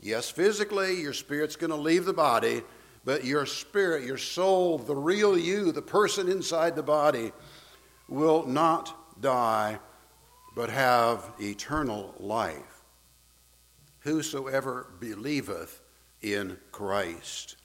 Yes, 0.00 0.28
physically, 0.28 1.00
your 1.00 1.12
spirit's 1.12 1.56
going 1.56 1.70
to 1.70 1.76
leave 1.76 2.04
the 2.04 2.12
body, 2.12 2.62
but 3.04 3.24
your 3.24 3.46
spirit, 3.46 4.04
your 4.04 4.18
soul, 4.18 4.78
the 4.78 4.96
real 4.96 5.38
you, 5.38 5.70
the 5.70 5.82
person 5.82 6.28
inside 6.28 6.74
the 6.74 6.82
body, 6.82 7.32
will 8.08 8.44
not 8.44 9.20
die, 9.20 9.78
but 10.56 10.68
have 10.68 11.32
eternal 11.40 12.14
life. 12.18 12.73
Whosoever 14.04 14.86
believeth 15.00 15.80
in 16.22 16.58
Christ. 16.72 17.56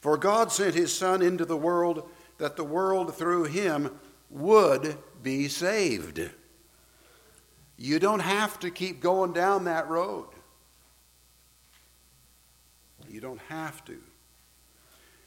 For 0.00 0.16
God 0.16 0.50
sent 0.50 0.74
his 0.74 0.92
Son 0.92 1.22
into 1.22 1.44
the 1.44 1.56
world 1.56 2.08
that 2.38 2.56
the 2.56 2.64
world 2.64 3.14
through 3.14 3.44
him 3.44 3.90
would 4.30 4.96
be 5.22 5.48
saved. 5.48 6.28
You 7.76 7.98
don't 7.98 8.20
have 8.20 8.58
to 8.60 8.70
keep 8.70 9.00
going 9.00 9.32
down 9.32 9.64
that 9.64 9.88
road. 9.88 10.28
You 13.08 13.20
don't 13.20 13.40
have 13.48 13.84
to. 13.86 13.98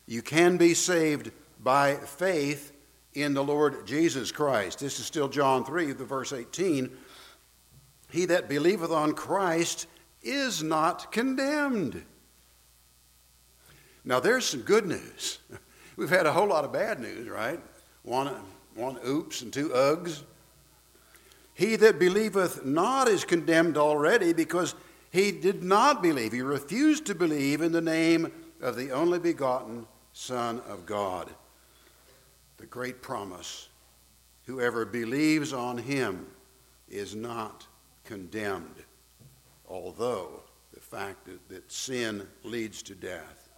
You 0.07 0.21
can 0.21 0.57
be 0.57 0.73
saved 0.73 1.31
by 1.63 1.95
faith 1.95 2.71
in 3.13 3.33
the 3.33 3.43
Lord 3.43 3.85
Jesus 3.85 4.31
Christ. 4.31 4.79
This 4.79 4.99
is 4.99 5.05
still 5.05 5.27
John 5.27 5.63
3, 5.65 5.91
the 5.93 6.05
verse 6.05 6.33
18. 6.33 6.89
He 8.09 8.25
that 8.25 8.49
believeth 8.49 8.91
on 8.91 9.13
Christ 9.13 9.87
is 10.23 10.63
not 10.63 11.11
condemned. 11.11 12.03
Now, 14.05 14.19
there's 14.19 14.45
some 14.45 14.61
good 14.61 14.85
news. 14.85 15.39
We've 15.95 16.09
had 16.09 16.25
a 16.25 16.33
whole 16.33 16.47
lot 16.47 16.65
of 16.65 16.73
bad 16.73 16.99
news, 16.99 17.29
right? 17.29 17.59
One, 18.03 18.33
one 18.75 18.97
oops 19.05 19.41
and 19.41 19.53
two 19.53 19.69
ugs. 19.69 20.23
He 21.53 21.75
that 21.75 21.99
believeth 21.99 22.65
not 22.65 23.07
is 23.07 23.23
condemned 23.23 23.77
already 23.77 24.33
because 24.33 24.73
he 25.11 25.31
did 25.31 25.63
not 25.63 26.01
believe. 26.01 26.31
He 26.31 26.41
refused 26.41 27.05
to 27.05 27.15
believe 27.15 27.61
in 27.61 27.71
the 27.71 27.81
name 27.81 28.31
of 28.61 28.75
the 28.75 28.91
only 28.91 29.19
begotten 29.19 29.85
Son 30.13 30.61
of 30.67 30.85
God. 30.85 31.29
The 32.57 32.65
great 32.65 33.01
promise 33.01 33.69
whoever 34.45 34.85
believes 34.85 35.53
on 35.53 35.77
him 35.77 36.27
is 36.89 37.15
not 37.15 37.67
condemned, 38.03 38.82
although 39.67 40.41
the 40.73 40.79
fact 40.79 41.25
that, 41.25 41.49
that 41.49 41.71
sin 41.71 42.27
leads 42.43 42.81
to 42.83 42.95
death. 42.95 43.49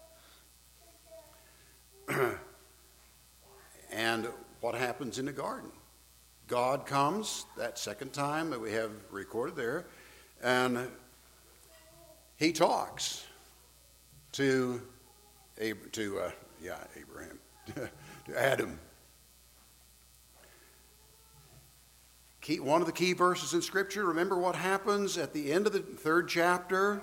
and 3.91 4.27
what 4.61 4.75
happens 4.75 5.17
in 5.19 5.25
the 5.25 5.31
garden? 5.31 5.71
God 6.47 6.85
comes 6.85 7.45
that 7.57 7.79
second 7.79 8.13
time 8.13 8.51
that 8.51 8.61
we 8.61 8.71
have 8.73 8.91
recorded 9.09 9.55
there, 9.55 9.85
and 10.43 10.87
he 12.37 12.51
talks 12.51 13.25
to 14.33 14.81
to 15.91 16.19
uh, 16.19 16.31
yeah 16.61 16.77
Abraham 16.99 17.39
to 18.25 18.39
Adam. 18.39 18.77
Key, 22.45 22.59
one 22.59 22.79
of 22.79 22.85
the 22.85 22.93
key 22.93 23.13
verses 23.13 23.53
in 23.55 23.61
Scripture. 23.61 24.05
Remember 24.05 24.37
what 24.37 24.55
happens 24.55 25.17
at 25.17 25.33
the 25.33 25.51
end 25.51 25.65
of 25.65 25.73
the 25.73 25.79
third 25.79 26.27
chapter, 26.27 27.01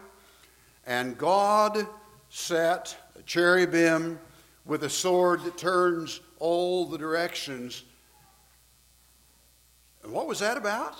and 0.86 1.18
God 1.18 1.84
set 2.30 2.96
a 3.18 3.22
cherubim 3.22 4.20
with 4.64 4.84
a 4.84 4.88
sword 4.88 5.42
that 5.42 5.58
turns 5.58 6.20
all 6.38 6.86
the 6.86 6.96
directions 6.96 7.82
and 10.02 10.12
what 10.12 10.26
was 10.26 10.40
that 10.40 10.56
about? 10.56 10.96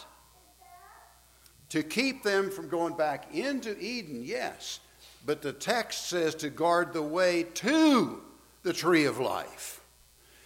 To 1.71 1.83
keep 1.83 2.23
them 2.23 2.51
from 2.51 2.69
going 2.69 2.95
back 2.97 3.35
into 3.35 3.77
Eden, 3.79 4.23
yes. 4.25 4.81
But 5.25 5.43
the 5.43 5.53
text 5.53 6.09
says 6.09 6.35
to 6.37 6.51
guard 6.51 6.93
the 6.93 7.03
way 7.03 7.45
to 7.55 8.23
the 8.63 8.73
tree 8.73 9.07
of 9.07 9.19
life. 9.19 9.82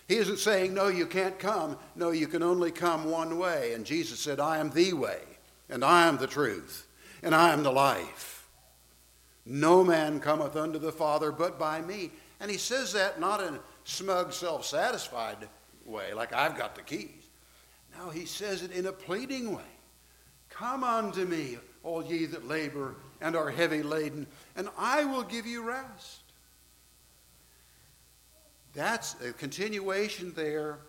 He 0.09 0.17
isn't 0.17 0.39
saying, 0.39 0.73
no, 0.73 0.89
you 0.89 1.07
can't 1.07 1.39
come. 1.39 1.77
No, 1.97 2.11
you 2.11 2.29
can 2.29 2.43
only 2.43 2.71
come 2.71 3.11
one 3.11 3.39
way. 3.39 3.73
And 3.73 3.85
Jesus 3.85 4.21
said, 4.21 4.39
I 4.39 4.59
am 4.59 4.71
the 4.71 4.93
way, 4.93 5.21
and 5.69 5.85
I 5.85 6.07
am 6.07 6.17
the 6.17 6.29
truth, 6.29 6.87
and 7.23 7.35
I 7.35 7.53
am 7.53 7.63
the 7.63 7.73
life. 7.73 8.49
No 9.45 9.83
man 9.83 10.21
cometh 10.21 10.57
unto 10.57 10.79
the 10.79 10.93
Father 10.93 11.33
but 11.33 11.59
by 11.59 11.81
me. 11.81 12.11
And 12.41 12.51
he 12.51 12.59
says 12.59 12.93
that 12.93 13.21
not 13.21 13.41
in 13.41 13.55
a 13.55 13.61
smug, 13.85 14.33
self 14.33 14.65
satisfied 14.65 15.49
way, 15.85 16.13
like 16.13 16.33
I've 16.33 16.57
got 16.57 16.75
the 16.75 16.83
keys. 16.83 17.11
Now 17.97 18.11
he 18.11 18.27
says 18.27 18.63
it 18.63 18.73
in 18.73 18.87
a 18.87 18.93
pleading 18.93 19.55
way 19.55 19.63
Come 20.51 20.85
unto 20.85 21.25
me, 21.25 21.59
all 21.83 22.05
ye 22.05 22.27
that 22.27 22.49
labor 22.49 22.95
and 23.21 23.37
are 23.37 23.51
heavy 23.51 23.83
laden, 23.83 24.27
and 24.57 24.69
I 24.77 25.05
will 25.05 25.23
give 25.23 25.47
you 25.47 25.63
rest. 25.63 26.21
That's 28.77 29.17
a 29.23 29.33
continuation 29.33 30.35
there 30.37 30.81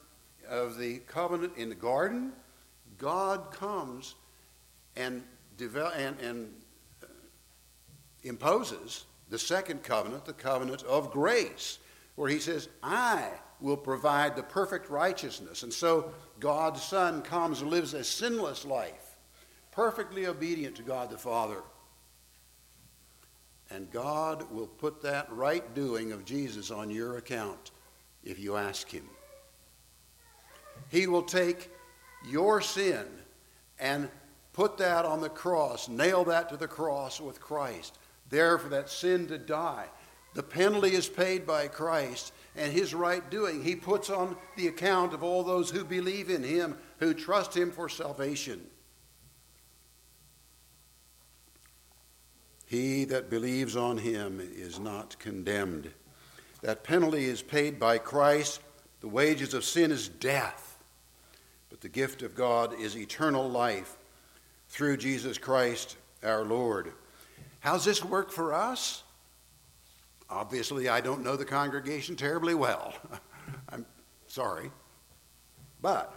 of 0.49 0.77
the 0.77 0.97
covenant 1.07 1.53
in 1.55 1.69
the 1.69 1.75
garden. 1.75 2.33
God 2.97 3.49
comes 3.49 4.15
and, 4.97 5.23
devel- 5.57 5.95
and, 5.95 6.19
and 6.19 6.53
uh, 7.01 7.07
imposes 8.23 9.05
the 9.29 9.39
second 9.39 9.83
covenant, 9.83 10.25
the 10.25 10.33
covenant 10.33 10.83
of 10.83 11.11
grace, 11.11 11.79
where 12.15 12.29
he 12.29 12.39
says, 12.39 12.67
I 12.83 13.29
will 13.61 13.77
provide 13.77 14.35
the 14.35 14.43
perfect 14.43 14.89
righteousness. 14.89 15.63
And 15.63 15.71
so 15.71 16.11
God's 16.41 16.83
Son 16.83 17.21
comes 17.21 17.61
and 17.61 17.71
lives 17.71 17.93
a 17.93 18.03
sinless 18.03 18.65
life, 18.65 19.15
perfectly 19.71 20.25
obedient 20.27 20.75
to 20.75 20.83
God 20.83 21.09
the 21.09 21.17
Father. 21.17 21.61
And 23.71 23.89
God 23.91 24.51
will 24.51 24.67
put 24.67 25.01
that 25.03 25.31
right 25.31 25.73
doing 25.73 26.11
of 26.11 26.25
Jesus 26.25 26.69
on 26.69 26.89
your 26.89 27.15
account 27.15 27.71
if 28.27 28.39
you 28.39 28.55
ask 28.55 28.89
Him. 28.89 29.09
He 30.89 31.07
will 31.07 31.23
take 31.23 31.69
your 32.29 32.61
sin 32.61 33.05
and 33.79 34.09
put 34.53 34.77
that 34.77 35.05
on 35.05 35.21
the 35.21 35.29
cross, 35.29 35.87
nail 35.87 36.23
that 36.25 36.49
to 36.49 36.57
the 36.57 36.67
cross 36.67 37.21
with 37.21 37.39
Christ, 37.39 37.97
there 38.29 38.57
for 38.57 38.69
that 38.69 38.89
sin 38.89 39.27
to 39.27 39.37
die. 39.37 39.85
The 40.33 40.43
penalty 40.43 40.93
is 40.93 41.07
paid 41.07 41.47
by 41.47 41.67
Christ, 41.67 42.31
and 42.55 42.71
his 42.71 42.93
right 42.93 43.27
doing. 43.29 43.63
He 43.63 43.75
puts 43.75 44.09
on 44.09 44.35
the 44.55 44.67
account 44.67 45.13
of 45.13 45.23
all 45.23 45.43
those 45.43 45.69
who 45.69 45.83
believe 45.83 46.29
in 46.29 46.43
him, 46.43 46.77
who 46.99 47.13
trust 47.13 47.55
him 47.55 47.71
for 47.71 47.89
salvation. 47.89 48.61
He 52.67 53.05
that 53.05 53.29
believes 53.29 53.75
on 53.75 53.97
him 53.97 54.39
is 54.39 54.79
not 54.79 55.17
condemned. 55.17 55.89
That 56.61 56.83
penalty 56.83 57.25
is 57.25 57.41
paid 57.41 57.79
by 57.79 57.97
Christ. 57.97 58.61
The 59.01 59.07
wages 59.07 59.53
of 59.53 59.63
sin 59.63 59.91
is 59.91 60.09
death, 60.09 60.77
but 61.69 61.81
the 61.81 61.89
gift 61.89 62.23
of 62.23 62.35
God 62.35 62.73
is 62.79 62.97
eternal 62.97 63.47
life 63.49 63.95
through 64.69 64.97
Jesus 64.97 65.37
Christ 65.37 65.97
our 66.23 66.43
Lord. 66.43 66.93
How's 67.59 67.85
this 67.85 68.03
work 68.03 68.31
for 68.31 68.53
us? 68.53 69.03
Obviously, 70.29 70.89
I 70.89 70.99
don't 70.99 71.23
know 71.23 71.35
the 71.35 71.45
congregation 71.45 72.15
terribly 72.15 72.53
well. 72.53 72.93
I'm 73.69 73.85
sorry. 74.27 74.71
But 75.81 76.13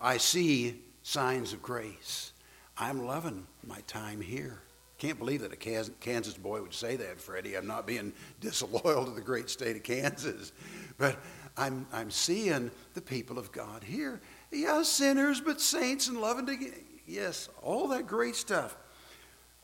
I 0.00 0.16
see 0.16 0.80
signs 1.02 1.52
of 1.52 1.62
grace. 1.62 2.32
I'm 2.76 3.06
loving 3.06 3.46
my 3.64 3.80
time 3.86 4.20
here. 4.20 4.60
Can't 4.98 5.18
believe 5.18 5.42
that 5.42 5.52
a 5.52 5.56
Kansas 5.56 6.34
boy 6.34 6.62
would 6.62 6.72
say 6.72 6.96
that, 6.96 7.20
Freddie. 7.20 7.56
I'm 7.56 7.66
not 7.66 7.86
being 7.86 8.12
disloyal 8.40 9.04
to 9.04 9.10
the 9.10 9.20
great 9.20 9.50
state 9.50 9.76
of 9.76 9.82
Kansas. 9.82 10.52
But 10.98 11.18
I'm, 11.56 11.86
I'm 11.92 12.10
seeing 12.10 12.70
the 12.94 13.02
people 13.02 13.38
of 13.38 13.52
God 13.52 13.84
here. 13.84 14.20
Yes, 14.50 14.88
sinners, 14.88 15.40
but 15.40 15.60
saints 15.60 16.08
and 16.08 16.20
loving 16.20 16.46
to 16.46 16.72
Yes, 17.06 17.48
all 17.62 17.88
that 17.88 18.06
great 18.06 18.36
stuff. 18.36 18.76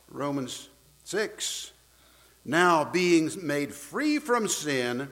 Romans 0.08 0.68
6 1.04 1.72
now 2.44 2.84
being 2.84 3.30
made 3.40 3.72
free 3.72 4.18
from 4.18 4.48
sin 4.48 5.08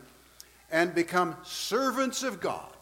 and 0.70 0.94
become 0.94 1.36
servants 1.42 2.22
of 2.22 2.40
God. 2.40 2.72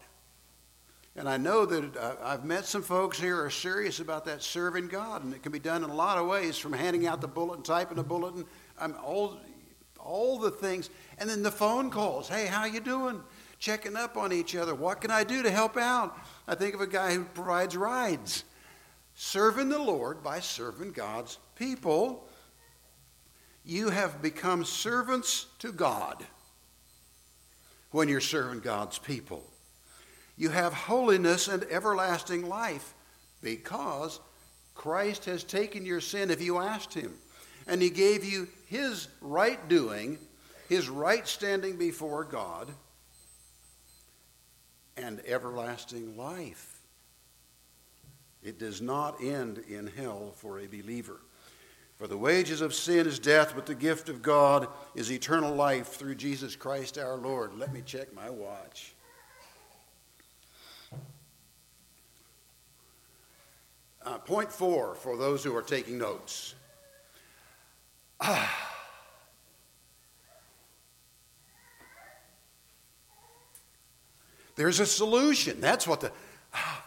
And 1.15 1.27
I 1.27 1.37
know 1.37 1.65
that 1.65 1.97
uh, 1.97 2.15
I've 2.23 2.45
met 2.45 2.65
some 2.65 2.81
folks 2.81 3.19
here 3.19 3.43
are 3.43 3.49
serious 3.49 3.99
about 3.99 4.25
that 4.25 4.41
serving 4.41 4.87
God, 4.87 5.23
and 5.23 5.33
it 5.33 5.43
can 5.43 5.51
be 5.51 5.59
done 5.59 5.83
in 5.83 5.89
a 5.89 5.95
lot 5.95 6.17
of 6.17 6.27
ways, 6.27 6.57
from 6.57 6.73
handing 6.73 7.07
out 7.07 7.19
the 7.19 7.27
bulletin, 7.27 7.63
typing 7.63 7.97
a 7.97 8.03
bulletin, 8.03 8.45
um, 8.77 8.95
all, 9.03 9.37
all 9.99 10.39
the 10.39 10.51
things, 10.51 10.89
and 11.17 11.29
then 11.29 11.43
the 11.43 11.51
phone 11.51 11.89
calls. 11.89 12.29
Hey, 12.29 12.45
how 12.45 12.65
you 12.65 12.79
doing? 12.79 13.21
Checking 13.57 13.97
up 13.97 14.15
on 14.15 14.31
each 14.31 14.55
other. 14.55 14.73
What 14.73 15.01
can 15.01 15.11
I 15.11 15.23
do 15.23 15.43
to 15.43 15.51
help 15.51 15.75
out? 15.75 16.17
I 16.47 16.55
think 16.55 16.75
of 16.75 16.81
a 16.81 16.87
guy 16.87 17.13
who 17.13 17.25
provides 17.25 17.75
rides. 17.75 18.45
Serving 19.15 19.67
the 19.67 19.79
Lord 19.79 20.23
by 20.23 20.39
serving 20.39 20.93
God's 20.93 21.37
people 21.55 22.29
you 23.69 23.89
have 23.89 24.21
become 24.21 24.65
servants 24.65 25.45
to 25.59 25.71
God 25.71 26.25
when 27.91 28.07
you're 28.07 28.19
serving 28.19 28.61
God's 28.61 28.97
people. 28.97 29.43
You 30.39 30.49
have 30.49 30.73
holiness 30.73 31.49
and 31.49 31.65
everlasting 31.65 32.47
life 32.47 32.93
because 33.43 34.21
Christ 34.73 35.25
has 35.25 35.43
taken 35.43 35.85
your 35.85 35.99
sin 35.99 36.31
if 36.31 36.41
you 36.41 36.59
asked 36.59 36.93
Him. 36.93 37.13
And 37.67 37.81
He 37.81 37.89
gave 37.89 38.23
you 38.23 38.47
His 38.67 39.09
right 39.19 39.67
doing, 39.67 40.17
His 40.69 40.87
right 40.87 41.27
standing 41.27 41.75
before 41.75 42.23
God, 42.23 42.71
and 44.95 45.21
everlasting 45.27 46.15
life. 46.15 46.79
It 48.41 48.57
does 48.57 48.81
not 48.81 49.21
end 49.21 49.57
in 49.67 49.87
hell 49.87 50.31
for 50.37 50.59
a 50.59 50.67
believer. 50.67 51.19
For 51.97 52.07
the 52.07 52.17
wages 52.17 52.61
of 52.61 52.73
sin 52.73 53.07
is 53.07 53.19
death, 53.19 53.51
but 53.55 53.65
the 53.65 53.75
gift 53.75 54.07
of 54.07 54.21
God 54.21 54.69
is 54.95 55.11
eternal 55.11 55.53
life 55.53 55.87
through 55.87 56.15
Jesus 56.15 56.55
Christ 56.55 56.97
our 56.97 57.17
Lord. 57.17 57.57
Let 57.57 57.73
me 57.73 57.81
check 57.85 58.13
my 58.15 58.29
watch. 58.29 58.93
Uh, 64.05 64.17
point 64.19 64.51
four 64.51 64.95
for 64.95 65.17
those 65.17 65.43
who 65.43 65.55
are 65.55 65.61
taking 65.61 65.97
notes. 65.97 66.55
Ah. 68.19 68.75
There's 74.55 74.79
a 74.79 74.85
solution. 74.85 75.61
That's 75.61 75.87
what 75.87 76.01
the. 76.01 76.11
Ah, 76.53 76.83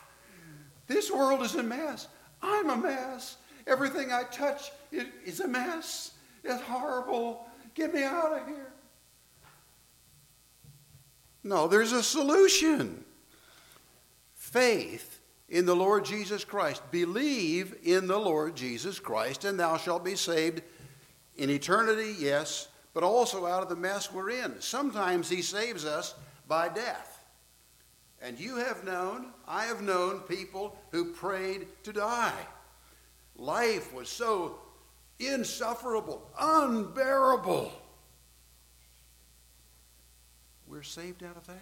this 0.86 1.10
world 1.10 1.42
is 1.42 1.54
a 1.54 1.62
mess. 1.62 2.08
I'm 2.42 2.68
a 2.70 2.76
mess. 2.76 3.36
Everything 3.66 4.12
I 4.12 4.24
touch 4.24 4.72
is 4.90 5.40
a 5.40 5.48
mess. 5.48 6.12
It's 6.44 6.60
horrible. 6.62 7.46
Get 7.74 7.94
me 7.94 8.02
out 8.02 8.38
of 8.38 8.46
here. 8.46 8.72
No, 11.44 11.66
there's 11.66 11.92
a 11.92 12.02
solution. 12.02 13.04
Faith 14.52 15.20
in 15.48 15.64
the 15.64 15.74
Lord 15.74 16.04
Jesus 16.04 16.44
Christ. 16.44 16.82
Believe 16.90 17.74
in 17.82 18.06
the 18.06 18.18
Lord 18.18 18.54
Jesus 18.54 18.98
Christ, 18.98 19.46
and 19.46 19.58
thou 19.58 19.78
shalt 19.78 20.04
be 20.04 20.14
saved 20.14 20.60
in 21.36 21.48
eternity, 21.48 22.14
yes, 22.18 22.68
but 22.92 23.02
also 23.02 23.46
out 23.46 23.62
of 23.62 23.70
the 23.70 23.76
mess 23.76 24.12
we're 24.12 24.28
in. 24.28 24.60
Sometimes 24.60 25.30
He 25.30 25.40
saves 25.40 25.86
us 25.86 26.14
by 26.46 26.68
death. 26.68 27.24
And 28.20 28.38
you 28.38 28.56
have 28.56 28.84
known, 28.84 29.32
I 29.48 29.64
have 29.64 29.80
known 29.80 30.20
people 30.20 30.76
who 30.90 31.12
prayed 31.12 31.66
to 31.84 31.92
die. 31.94 32.46
life 33.34 33.90
was 33.94 34.10
so 34.10 34.58
insufferable, 35.18 36.30
unbearable. 36.38 37.72
We're 40.66 40.82
saved 40.82 41.22
out 41.22 41.38
of 41.38 41.46
that. 41.46 41.56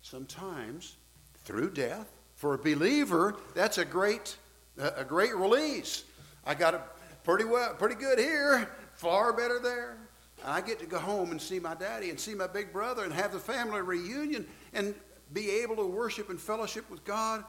Sometimes 0.00 0.96
through 1.44 1.70
death. 1.70 2.10
For 2.34 2.54
a 2.54 2.58
believer, 2.58 3.36
that's 3.54 3.78
a 3.78 3.84
great, 3.84 4.36
a 4.78 5.04
great 5.04 5.34
release. 5.36 6.04
I 6.44 6.54
got 6.54 6.74
it 6.74 6.80
pretty 7.24 7.44
well, 7.44 7.74
pretty 7.74 7.94
good 7.94 8.18
here, 8.18 8.68
far 8.94 9.32
better 9.32 9.60
there. 9.60 9.96
I 10.44 10.60
get 10.60 10.80
to 10.80 10.86
go 10.86 10.98
home 10.98 11.30
and 11.30 11.40
see 11.40 11.60
my 11.60 11.74
daddy 11.74 12.10
and 12.10 12.18
see 12.18 12.34
my 12.34 12.48
big 12.48 12.72
brother 12.72 13.04
and 13.04 13.12
have 13.12 13.32
the 13.32 13.38
family 13.38 13.80
reunion 13.80 14.46
and 14.72 14.94
be 15.32 15.50
able 15.62 15.76
to 15.76 15.86
worship 15.86 16.30
and 16.30 16.40
fellowship 16.40 16.90
with 16.90 17.04
God 17.04 17.44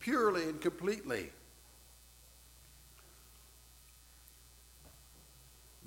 purely 0.00 0.44
and 0.44 0.60
completely. 0.60 1.30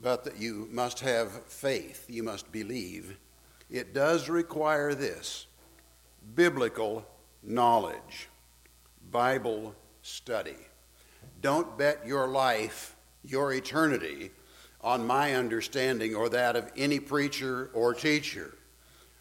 But 0.02 0.24
that 0.26 0.38
you 0.40 0.68
must 0.72 1.00
have 1.00 1.32
faith, 1.46 2.06
you 2.10 2.24
must 2.24 2.52
believe. 2.52 3.18
It 3.70 3.94
does 3.94 4.30
require 4.30 4.94
this 4.94 5.48
biblical 6.36 7.06
knowledge, 7.44 8.30
Bible 9.12 9.76
study. 10.02 10.58
Don't 11.42 11.78
bet 11.78 12.06
your 12.06 12.28
life, 12.28 12.96
your 13.24 13.54
eternity, 13.54 14.32
on 14.82 15.06
my 15.06 15.36
understanding 15.36 16.16
or 16.16 16.30
that 16.30 16.56
of 16.56 16.72
any 16.76 17.00
preacher 17.00 17.70
or 17.74 17.94
teacher. 17.94 18.56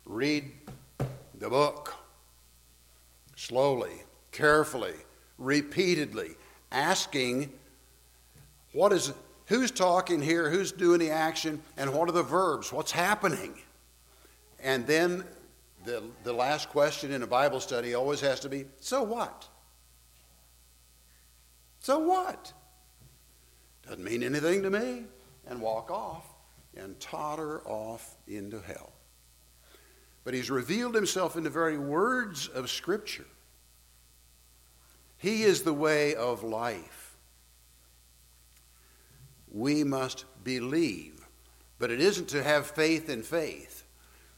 Read 0.05 0.51
the 1.39 1.49
book 1.49 1.95
slowly, 3.37 4.03
carefully, 4.33 4.95
repeatedly, 5.39 6.31
asking 6.73 7.53
what 8.73 8.93
is 8.93 9.13
who's 9.47 9.71
talking 9.71 10.23
here, 10.23 10.49
who's 10.49 10.71
doing 10.71 11.01
the 11.01 11.11
action, 11.11 11.61
and 11.77 11.93
what 11.93 12.09
are 12.09 12.13
the 12.13 12.23
verbs? 12.23 12.73
What's 12.73 12.93
happening? 12.93 13.55
And 14.63 14.87
then 14.87 15.25
the, 15.85 16.03
the 16.25 16.33
last 16.33 16.69
question 16.69 17.13
in 17.13 17.23
a 17.23 17.27
Bible 17.27 17.61
study 17.61 17.95
always 17.95 18.21
has 18.21 18.41
to 18.41 18.49
be 18.49 18.67
so 18.81 19.03
what? 19.03 19.49
So 21.81 21.99
what? 21.99 22.53
Doesn't 23.87 24.05
mean 24.05 24.23
anything 24.23 24.63
to 24.63 24.71
me. 24.71 25.05
And 25.47 25.61
walk 25.61 25.91
off 25.91 26.27
and 26.77 27.01
totter 27.01 27.61
off 27.67 28.17
into 28.29 28.61
hell. 28.61 28.93
But 30.23 30.35
he's 30.35 30.51
revealed 30.51 30.95
himself 30.95 31.35
in 31.37 31.43
the 31.43 31.51
very 31.51 31.79
words 31.79 32.47
of 32.47 32.71
Scripture. 32.71 33.25
He 35.17 35.43
is 35.43 35.63
the 35.63 35.73
way 35.73 36.15
of 36.15 36.45
life. 36.45 37.17
We 39.51 39.83
must 39.83 40.25
believe, 40.45 41.27
but 41.79 41.91
it 41.91 42.01
isn't 42.01 42.29
to 42.29 42.43
have 42.43 42.67
faith 42.67 43.09
in 43.09 43.23
faith 43.23 43.80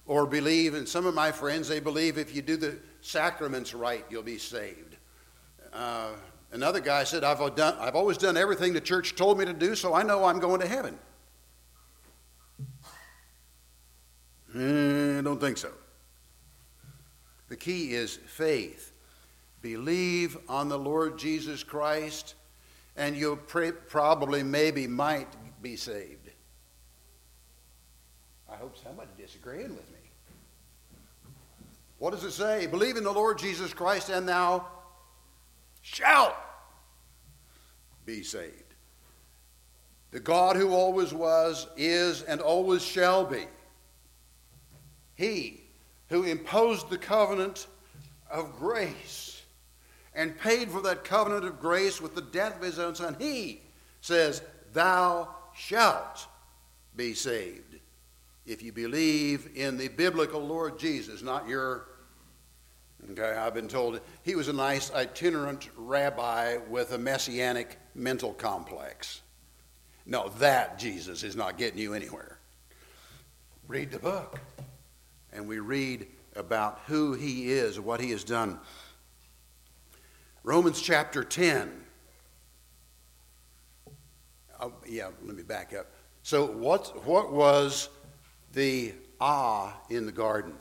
or 0.07 0.27
believe, 0.27 0.75
and 0.75 0.89
some 0.89 1.07
of 1.07 1.15
my 1.15 1.31
friends, 1.31 1.69
they 1.69 1.81
believe 1.81 2.19
if 2.19 2.35
you 2.35 2.43
do 2.43 2.57
the 2.57 2.79
sacraments 3.01 3.75
right, 3.75 4.05
you'll 4.11 4.23
be 4.23 4.39
saved. 4.39 4.97
Uh, 5.73 6.11
another 6.51 6.81
guy 6.81 7.05
said, 7.05 7.25
I've, 7.25 7.55
done, 7.55 7.77
I've 7.79 7.95
always 7.95 8.19
done 8.19 8.37
everything 8.37 8.73
the 8.73 8.81
church 8.81 9.15
told 9.15 9.39
me 9.39 9.45
to 9.45 9.53
do, 9.53 9.75
so 9.75 9.95
I 9.95 10.03
know 10.03 10.25
I'm 10.25 10.41
going 10.41 10.61
to 10.61 10.67
heaven. 10.67 10.99
I 14.55 14.59
eh, 14.59 15.21
don't 15.23 15.41
think 15.41 15.57
so. 15.57 15.71
The 17.49 17.57
key 17.57 17.95
is 17.95 18.17
faith. 18.27 18.93
Believe 19.63 20.37
on 20.49 20.69
the 20.69 20.79
Lord 20.79 21.19
Jesus 21.19 21.63
Christ, 21.63 22.35
and 22.97 23.17
you'll 23.17 23.37
probably, 23.37 24.43
maybe, 24.43 24.87
might 24.87 25.29
be 25.63 25.77
saved. 25.77 26.22
I 28.53 28.57
hope 28.57 28.77
somebody 28.77 29.09
disagreeing 29.17 29.71
with 29.71 29.91
me. 29.91 29.99
What 31.99 32.11
does 32.11 32.25
it 32.25 32.33
say? 32.33 32.67
Believe 32.67 32.97
in 32.97 33.05
the 33.05 33.13
Lord 33.13 33.39
Jesus 33.39 33.73
Christ, 33.73 34.11
and 34.11 34.29
thou 34.29 34.67
shalt 35.81 36.35
be 38.05 38.23
saved. 38.23 38.75
The 40.11 40.21
God 40.21 40.57
who 40.57 40.75
always 40.75 41.15
was, 41.15 41.67
is, 41.77 42.23
and 42.23 42.41
always 42.41 42.83
shall 42.83 43.25
be. 43.25 43.47
He 45.15 45.63
who 46.09 46.25
imposed 46.25 46.91
the 46.91 46.99
covenant 46.99 47.69
of 48.31 48.59
grace 48.59 49.43
and 50.15 50.39
paid 50.39 50.71
for 50.71 50.83
that 50.83 51.05
covenant 51.05 51.47
of 51.47 51.59
grace 51.59 52.03
with 52.03 52.15
the 52.15 52.21
death 52.21 52.57
of 52.57 52.63
his 52.63 52.79
own 52.79 52.95
son, 52.95 53.17
he 53.19 53.63
says, 54.03 54.43
Thou 54.75 55.29
shalt 55.55 56.27
be 56.95 57.15
saved 57.15 57.72
if 58.47 58.63
you 58.63 58.73
believe 58.73 59.51
in 59.55 59.77
the 59.77 59.89
biblical 59.89 60.41
Lord 60.41 60.79
Jesus, 60.79 61.23
not 61.23 61.49
your. 61.49 61.89
Okay, 63.11 63.33
I've 63.33 63.55
been 63.55 63.69
told 63.69 64.01
he 64.23 64.37
was 64.37 64.49
a 64.49 64.53
nice 64.53 64.93
itinerant 64.93 65.69
rabbi 65.77 66.59
with 66.69 66.93
a 66.93 66.99
messianic 66.99 67.77
mental 67.95 68.33
complex. 68.33 69.23
No, 70.07 70.29
that 70.39 70.79
Jesus 70.79 71.23
is 71.23 71.37
not 71.37 71.59
getting 71.59 71.79
you 71.79 71.95
anywhere. 71.95 72.39
Read 73.67 73.91
the 73.91 73.99
book, 73.99 74.41
and 75.33 75.49
we 75.49 75.59
read 75.59 76.07
about 76.37 76.81
who 76.87 77.15
he 77.15 77.51
is, 77.53 77.79
what 77.79 78.01
he 78.01 78.11
has 78.11 78.25
done. 78.25 78.59
Romans 80.45 80.81
chapter 80.81 81.23
10. 81.23 81.71
Oh, 84.61 84.73
yeah, 84.87 85.11
let 85.25 85.37
me 85.37 85.43
back 85.43 85.73
up. 85.73 85.87
So, 86.23 86.47
what, 86.47 87.05
what 87.07 87.33
was 87.33 87.89
the 88.53 88.93
ah 89.21 89.81
in 89.89 90.07
the 90.07 90.13
garden. 90.13 90.55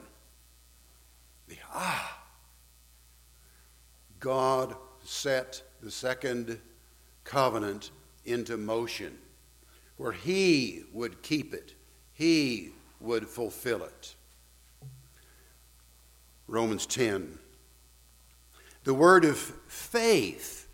The 1.48 1.58
ah. 1.74 2.20
God 4.20 4.76
set 5.04 5.62
the 5.82 5.92
second 5.92 6.60
covenant 7.24 7.92
into 8.26 8.56
motion 8.58 9.18
where 9.98 10.12
He 10.12 10.84
would 10.94 11.22
keep 11.22 11.54
it, 11.54 11.74
He 12.14 12.72
would 13.00 13.28
fulfill 13.28 13.84
it. 13.84 14.16
Romans 16.48 16.86
10. 16.86 17.38
The 18.84 18.94
word 18.94 19.26
of 19.26 19.38
faith 19.38 20.68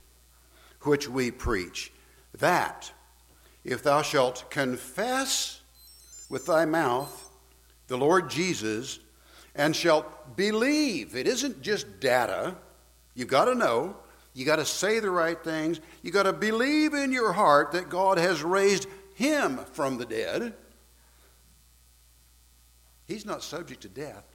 which 0.82 1.10
we 1.10 1.30
preach, 1.32 1.92
that 2.38 2.92
if 3.64 3.84
thou 3.84 4.02
shalt 4.02 4.50
confess 4.50 5.57
with 6.30 6.46
thy 6.46 6.66
mouth 6.66 7.28
the 7.88 7.98
Lord 7.98 8.30
Jesus 8.30 9.00
and 9.56 9.76
shalt 9.76 10.36
believe. 10.36 11.16
It 11.16 11.28
isn't 11.28 11.62
just 11.62 12.00
data. 12.00 12.56
You've 13.16 13.30
got 13.30 13.46
to 13.46 13.56
know. 13.56 13.96
You 14.34 14.46
got 14.46 14.58
to 14.58 14.66
say 14.66 15.00
the 15.00 15.10
right 15.10 15.42
things. 15.44 15.80
You 16.04 16.12
got 16.12 16.24
to 16.24 16.34
believe 16.34 16.94
in 16.94 17.12
your 17.12 17.34
heart 17.34 17.72
that 17.72 17.90
God 17.90 18.18
has 18.18 18.44
raised 18.44 18.88
him 19.16 19.58
from 19.72 19.98
the 19.98 20.06
dead. 20.06 20.54
He's 23.06 23.26
not 23.26 23.42
subject 23.42 23.82
to 23.82 23.88
death. 23.88 24.26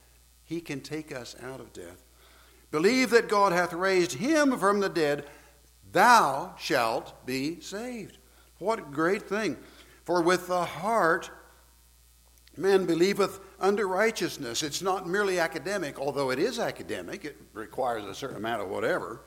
He 0.45 0.61
can 0.61 0.81
take 0.81 1.15
us 1.15 1.37
out 1.43 1.61
of 1.61 1.73
death. 1.73 2.03
Believe 2.71 3.11
that 3.11 3.29
God 3.29 3.53
hath 3.53 3.75
raised 3.75 4.15
him 4.15 4.59
from 4.59 4.81
the 4.81 4.89
dead, 4.89 5.27
thou 5.93 6.55
shalt 6.59 7.27
be 7.27 7.61
saved. 7.61 8.17
What 8.59 8.79
a 8.79 8.83
great 8.83 9.23
thing. 9.23 9.59
For 10.05 10.23
with 10.23 10.49
the 10.49 10.65
heart 10.65 11.31
Man 12.57 12.85
believeth 12.85 13.41
unto 13.59 13.85
righteousness. 13.85 14.63
It's 14.63 14.83
not 14.83 15.09
merely 15.09 15.39
academic, 15.39 15.99
although 15.99 16.31
it 16.31 16.39
is 16.39 16.59
academic, 16.59 17.25
it 17.25 17.37
requires 17.55 18.05
a 18.05 18.15
certain 18.15 18.37
amount 18.37 18.63
of 18.63 18.69
whatever. 18.69 19.21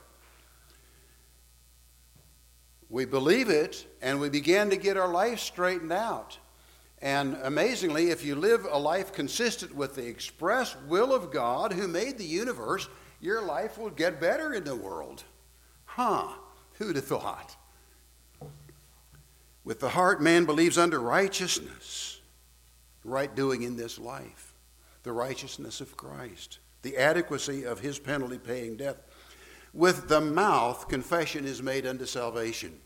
We 2.90 3.06
believe 3.06 3.50
it 3.50 3.88
and 4.02 4.20
we 4.20 4.30
begin 4.30 4.70
to 4.70 4.78
get 4.78 4.96
our 4.96 5.12
life 5.12 5.40
straightened 5.40 5.92
out. 5.92 6.38
And 7.02 7.38
amazingly, 7.44 8.10
if 8.10 8.24
you 8.24 8.36
live 8.36 8.66
a 8.70 8.78
life 8.78 9.12
consistent 9.12 9.76
with 9.76 9.96
the 9.96 10.08
express 10.08 10.76
will 10.88 11.14
of 11.14 11.32
God 11.32 11.74
who 11.74 11.88
made 11.88 12.18
the 12.18 12.26
universe, 12.26 12.88
your 13.20 13.42
life 13.42 13.78
will 13.78 13.90
get 13.90 14.22
better 14.22 14.54
in 14.54 14.64
the 14.64 14.76
world. 14.76 15.24
Huh, 15.86 16.28
who'd 16.74 16.96
have 16.96 17.06
thought? 17.06 17.56
With 19.64 19.80
the 19.80 19.90
heart, 19.90 20.22
man 20.22 20.46
believes 20.46 20.78
unto 20.78 20.98
righteousness 20.98 22.15
right 23.06 23.34
doing 23.34 23.62
in 23.62 23.78
this 23.78 24.00
life, 24.00 24.54
the 25.04 25.14
righteousness 25.14 25.80
of 25.80 25.96
Christ, 25.96 26.60
the 26.82 26.98
adequacy 26.98 27.64
of 27.64 27.80
his 27.80 28.00
penalty 28.00 28.38
paying 28.38 28.76
death. 28.76 28.98
With 29.74 30.08
the 30.08 30.22
mouth, 30.22 30.88
confession 30.88 31.46
is 31.46 31.62
made 31.62 31.86
unto 31.86 32.06
salvation. 32.06 32.80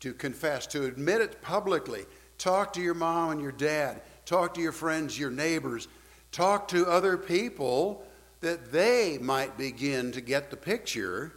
To 0.00 0.12
confess, 0.12 0.66
to 0.68 0.84
admit 0.84 1.20
it 1.20 1.42
publicly. 1.42 2.06
Talk 2.38 2.72
to 2.74 2.80
your 2.80 2.94
mom 2.94 3.30
and 3.32 3.40
your 3.40 3.52
dad. 3.52 4.02
Talk 4.24 4.54
to 4.54 4.60
your 4.60 4.72
friends, 4.72 5.18
your 5.18 5.30
neighbors. 5.30 5.88
Talk 6.30 6.68
to 6.68 6.86
other 6.86 7.16
people 7.16 8.04
that 8.40 8.70
they 8.70 9.18
might 9.20 9.58
begin 9.58 10.12
to 10.12 10.20
get 10.20 10.50
the 10.50 10.56
picture 10.56 11.32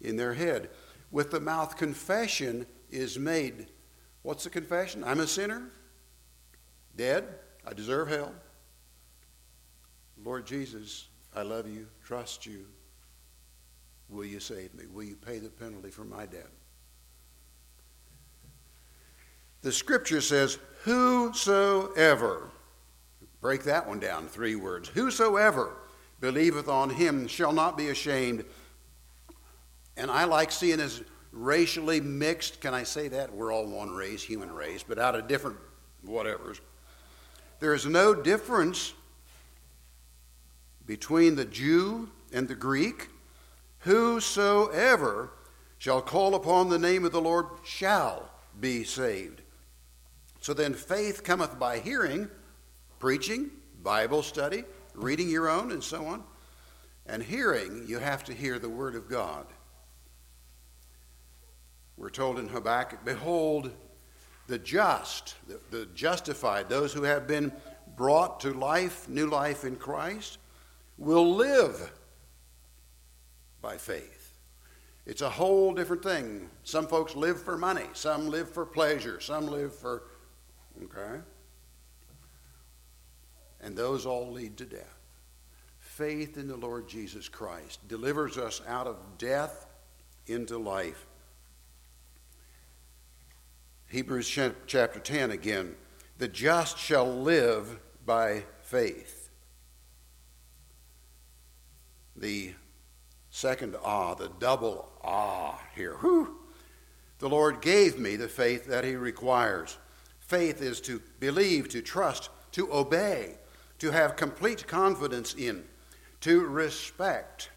in 0.00 0.16
their 0.16 0.34
head. 0.34 0.70
with 1.14 1.30
the 1.30 1.38
mouth 1.38 1.76
confession 1.76 2.66
is 2.90 3.20
made. 3.20 3.68
What's 4.22 4.42
the 4.42 4.50
confession? 4.50 5.04
I'm 5.04 5.20
a 5.20 5.28
sinner, 5.28 5.70
dead, 6.96 7.24
I 7.66 7.72
deserve 7.72 8.08
hell. 8.08 8.32
Lord 10.22 10.46
Jesus, 10.46 11.08
I 11.34 11.42
love 11.42 11.68
you, 11.68 11.86
trust 12.04 12.46
you. 12.46 12.66
Will 14.08 14.24
you 14.24 14.40
save 14.40 14.74
me? 14.74 14.84
Will 14.92 15.04
you 15.04 15.16
pay 15.16 15.38
the 15.38 15.48
penalty 15.48 15.90
for 15.90 16.04
my 16.04 16.26
debt? 16.26 16.48
The 19.62 19.72
scripture 19.72 20.20
says, 20.20 20.58
Whosoever, 20.84 22.50
break 23.40 23.64
that 23.64 23.88
one 23.88 23.98
down, 23.98 24.28
three 24.28 24.56
words. 24.56 24.88
Whosoever 24.88 25.72
believeth 26.20 26.68
on 26.68 26.90
him 26.90 27.26
shall 27.26 27.52
not 27.52 27.76
be 27.76 27.88
ashamed. 27.88 28.44
And 29.96 30.10
I 30.10 30.24
like 30.24 30.52
seeing 30.52 30.80
as 30.80 31.02
racially 31.32 32.00
mixed. 32.00 32.60
Can 32.60 32.74
I 32.74 32.82
say 32.82 33.08
that? 33.08 33.32
We're 33.32 33.52
all 33.52 33.66
one 33.66 33.90
race, 33.90 34.22
human 34.22 34.52
race, 34.52 34.84
but 34.86 34.98
out 34.98 35.14
of 35.14 35.28
different 35.28 35.56
whatevers. 36.06 36.60
There 37.60 37.74
is 37.74 37.86
no 37.86 38.14
difference 38.14 38.94
between 40.86 41.36
the 41.36 41.44
Jew 41.44 42.10
and 42.32 42.48
the 42.48 42.54
Greek. 42.54 43.08
Whosoever 43.80 45.30
shall 45.78 46.02
call 46.02 46.34
upon 46.34 46.68
the 46.68 46.78
name 46.78 47.04
of 47.04 47.12
the 47.12 47.20
Lord 47.20 47.46
shall 47.64 48.30
be 48.60 48.84
saved. 48.84 49.42
So 50.40 50.52
then 50.52 50.74
faith 50.74 51.24
cometh 51.24 51.58
by 51.58 51.78
hearing, 51.78 52.28
preaching, 52.98 53.50
Bible 53.82 54.22
study, 54.22 54.64
reading 54.94 55.28
your 55.28 55.48
own, 55.48 55.72
and 55.72 55.82
so 55.82 56.04
on. 56.06 56.22
And 57.06 57.22
hearing, 57.22 57.84
you 57.86 57.98
have 57.98 58.24
to 58.24 58.34
hear 58.34 58.58
the 58.58 58.68
Word 58.68 58.94
of 58.94 59.08
God. 59.08 59.46
We're 61.96 62.10
told 62.10 62.38
in 62.38 62.48
Habakkuk, 62.48 63.04
Behold, 63.04 63.70
the 64.46 64.58
just, 64.58 65.36
the, 65.46 65.60
the, 65.70 65.86
justified, 65.94 66.68
those 66.68 66.92
who 66.92 67.02
have 67.02 67.26
been 67.26 67.52
brought 67.96 68.40
to 68.40 68.52
life, 68.52 69.08
new 69.08 69.26
life 69.26 69.64
in 69.64 69.76
Christ, 69.76 70.38
will 70.98 71.34
live 71.34 71.92
by 73.60 73.76
faith. 73.76 74.34
It's 75.06 75.22
a 75.22 75.30
whole 75.30 75.74
different 75.74 76.02
thing. 76.02 76.48
Some 76.62 76.86
folks 76.86 77.14
live 77.14 77.42
for 77.42 77.58
money, 77.58 77.86
some 77.92 78.28
live 78.28 78.50
for 78.50 78.64
pleasure, 78.64 79.20
some 79.20 79.46
live 79.46 79.74
for, 79.74 80.04
okay? 80.82 81.20
And 83.60 83.76
those 83.76 84.06
all 84.06 84.30
lead 84.32 84.56
to 84.58 84.64
death. 84.64 84.98
Faith 85.78 86.36
in 86.36 86.48
the 86.48 86.56
Lord 86.56 86.88
Jesus 86.88 87.28
Christ 87.28 87.86
delivers 87.86 88.36
us 88.38 88.60
out 88.66 88.86
of 88.86 88.96
death 89.18 89.66
into 90.26 90.58
life. 90.58 91.06
Hebrews 93.94 94.28
chapter 94.66 94.98
10 94.98 95.30
again. 95.30 95.76
The 96.18 96.26
just 96.26 96.76
shall 96.78 97.06
live 97.06 97.78
by 98.04 98.42
faith. 98.60 99.30
The 102.16 102.54
second 103.30 103.76
ah, 103.84 104.14
the 104.14 104.32
double 104.40 104.88
ah 105.04 105.62
here. 105.76 105.94
Whew. 105.98 106.38
The 107.20 107.28
Lord 107.28 107.60
gave 107.60 107.96
me 107.96 108.16
the 108.16 108.26
faith 108.26 108.66
that 108.66 108.82
He 108.82 108.96
requires. 108.96 109.78
Faith 110.18 110.60
is 110.60 110.80
to 110.80 111.00
believe, 111.20 111.68
to 111.68 111.80
trust, 111.80 112.30
to 112.50 112.72
obey, 112.74 113.36
to 113.78 113.92
have 113.92 114.16
complete 114.16 114.66
confidence 114.66 115.34
in, 115.34 115.62
to 116.22 116.40
respect. 116.40 117.50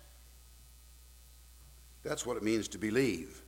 That's 2.04 2.28
what 2.28 2.38
it 2.38 2.44
means 2.44 2.68
to 2.68 2.78
believe, 2.78 3.42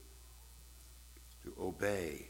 to 1.44 1.54
obey. 1.62 2.29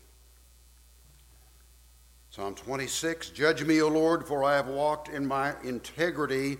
Psalm 2.31 2.53
26 2.53 3.29
Judge 3.29 3.63
me, 3.63 3.81
O 3.81 3.87
Lord, 3.87 4.27
for 4.27 4.43
I 4.43 4.55
have 4.55 4.67
walked 4.67 5.09
in 5.09 5.25
my 5.25 5.55
integrity. 5.63 6.59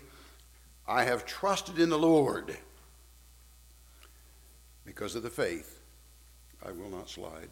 I 0.87 1.03
have 1.03 1.25
trusted 1.25 1.77
in 1.77 1.89
the 1.89 1.99
Lord. 1.99 2.57
Because 4.83 5.15
of 5.15 5.21
the 5.21 5.29
faith, 5.29 5.79
I 6.65 6.71
will 6.71 6.89
not 6.89 7.07
slide. 7.07 7.49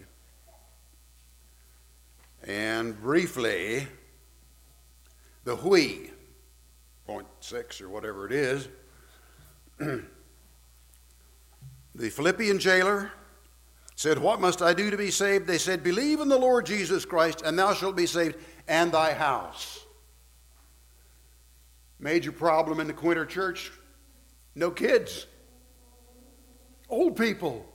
And 2.43 2.99
briefly, 2.99 3.85
the 5.43 5.55
we, 5.55 6.09
point 7.05 7.27
six 7.39 7.79
or 7.79 7.89
whatever 7.89 8.25
it 8.25 8.31
is, 8.31 8.67
the 9.77 10.01
Philippian 12.09 12.57
jailer 12.57 13.11
said, 13.97 14.19
What 14.19 14.39
must 14.39 14.61
I 14.61 14.73
do 14.73 14.89
to 14.91 14.95
be 14.95 15.11
saved? 15.11 15.47
They 15.47 15.57
said, 15.57 15.83
Believe 15.83 16.21
in 16.21 16.29
the 16.29 16.37
Lord 16.37 16.65
Jesus 16.65 17.03
Christ, 17.03 17.41
and 17.43 17.59
thou 17.59 17.73
shalt 17.73 17.97
be 17.97 18.05
saved, 18.05 18.37
and 18.67 18.91
thy 18.91 19.13
house. 19.13 19.83
Major 21.99 22.31
problem 22.31 22.79
in 22.79 22.87
the 22.87 22.93
Quinter 22.93 23.25
church 23.25 23.71
no 24.55 24.71
kids, 24.71 25.27
old 26.89 27.15
people. 27.15 27.65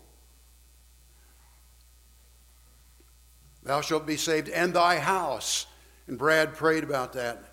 Thou 3.62 3.80
shalt 3.80 4.06
be 4.06 4.16
saved, 4.16 4.48
and 4.48 4.74
thy 4.74 4.98
house. 4.98 5.66
And 6.08 6.18
Brad 6.18 6.54
prayed 6.54 6.82
about 6.82 7.12
that. 7.12 7.44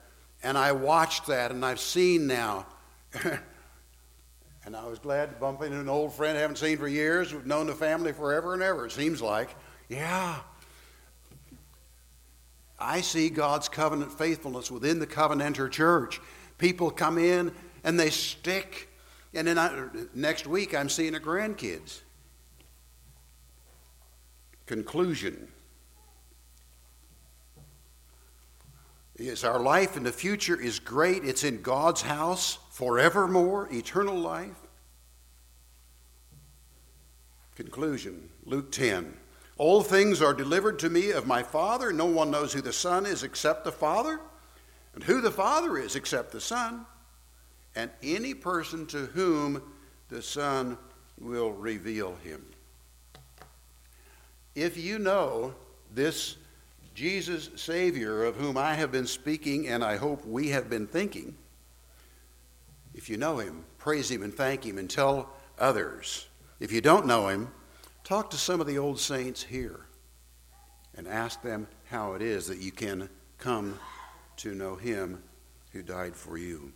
And 0.42 0.58
I 0.58 0.72
watched 0.72 1.28
that, 1.28 1.52
and 1.52 1.64
I've 1.64 1.80
seen 1.80 2.26
now 2.26 2.66
And 4.70 4.76
I 4.76 4.86
was 4.86 5.00
glad 5.00 5.32
to 5.32 5.36
bump 5.38 5.64
into 5.64 5.80
an 5.80 5.90
old 5.90 6.14
friend 6.14 6.38
I 6.38 6.42
haven't 6.42 6.58
seen 6.58 6.78
for 6.78 6.88
years. 6.88 7.34
We've 7.34 7.44
known 7.44 7.66
the 7.66 7.74
family 7.74 8.14
forever 8.14 8.54
and 8.54 8.62
ever, 8.62 8.86
it 8.86 8.92
seems 8.92 9.20
like. 9.20 9.50
Yeah. 9.88 10.36
I 12.78 13.02
see 13.02 13.32
God's 13.32 13.68
covenant 13.68 14.14
faithfulness 14.14 14.70
within 14.70 15.00
the 15.00 15.08
Covenanter 15.08 15.72
church. 15.72 16.22
People 16.60 16.92
come 16.92 17.18
in 17.18 17.52
and 17.84 18.00
they 18.00 18.12
stick. 18.12 18.90
And 19.34 19.48
then 19.48 19.58
I, 19.58 19.88
next 20.14 20.46
week, 20.46 20.76
I'm 20.76 20.88
seeing 20.88 21.14
the 21.14 21.20
grandkids. 21.20 22.02
Conclusion 24.68 25.48
is 29.28 29.44
our 29.44 29.60
life 29.60 29.98
in 29.98 30.04
the 30.04 30.12
future 30.12 30.60
is 30.60 30.80
great. 30.80 31.26
It's 31.26 31.44
in 31.44 31.62
God's 31.62 32.02
house 32.02 32.58
forevermore, 32.72 33.68
eternal 33.72 34.18
life. 34.18 34.56
Conclusion 37.56 38.30
Luke 38.46 38.72
10. 38.72 39.14
All 39.58 39.84
things 39.84 40.22
are 40.22 40.34
delivered 40.34 40.80
to 40.80 40.90
me 40.90 41.12
of 41.12 41.28
my 41.28 41.44
Father. 41.44 41.92
No 41.92 42.06
one 42.06 42.32
knows 42.32 42.54
who 42.54 42.62
the 42.62 42.72
Son 42.72 43.06
is 43.06 43.24
except 43.24 43.66
the 43.66 43.72
Father, 43.72 44.22
and 44.96 45.04
who 45.04 45.20
the 45.20 45.32
Father 45.32 45.78
is 45.78 45.98
except 45.98 46.32
the 46.32 46.40
Son, 46.40 46.86
and 47.76 47.92
any 48.02 48.34
person 48.34 48.86
to 48.88 49.08
whom 49.08 49.62
the 50.08 50.22
Son 50.22 50.78
will 51.20 51.52
reveal 51.52 52.16
him. 52.24 52.46
If 54.56 54.78
you 54.78 54.98
know 54.98 55.54
this 55.94 56.38
Jesus 56.94 57.50
Savior 57.56 58.26
of 58.26 58.36
whom 58.36 58.58
I 58.58 58.74
have 58.74 58.92
been 58.92 59.08
speaking 59.08 59.68
and 59.68 59.84
I 59.84 59.98
hope 59.98 60.26
we 60.26 60.50
have 60.50 60.70
been 60.70 60.88
thinking, 60.88 61.36
if 62.94 63.10
you 63.10 63.18
know 63.18 63.38
him, 63.38 63.64
praise 63.78 64.10
him 64.10 64.24
and 64.24 64.34
thank 64.34 64.66
him 64.66 64.78
and 64.78 64.90
tell 64.90 65.30
others. 65.58 66.28
If 66.60 66.72
you 66.72 66.82
don't 66.82 67.06
know 67.06 67.30
him, 67.30 67.50
talk 68.04 68.30
to 68.32 68.38
some 68.38 68.60
of 68.60 68.68
the 68.68 68.78
old 68.78 69.00
saints 69.00 69.44
here 69.44 69.86
and 70.96 71.08
ask 71.08 71.42
them 71.42 71.68
how 71.90 72.14
it 72.14 72.22
is 72.22 72.48
that 72.48 72.60
you 72.60 72.72
can 72.72 73.10
come 73.38 73.80
to 74.38 74.54
know 74.54 74.76
him 74.76 75.24
who 75.72 75.82
died 75.82 76.16
for 76.16 76.38
you. 76.38 76.74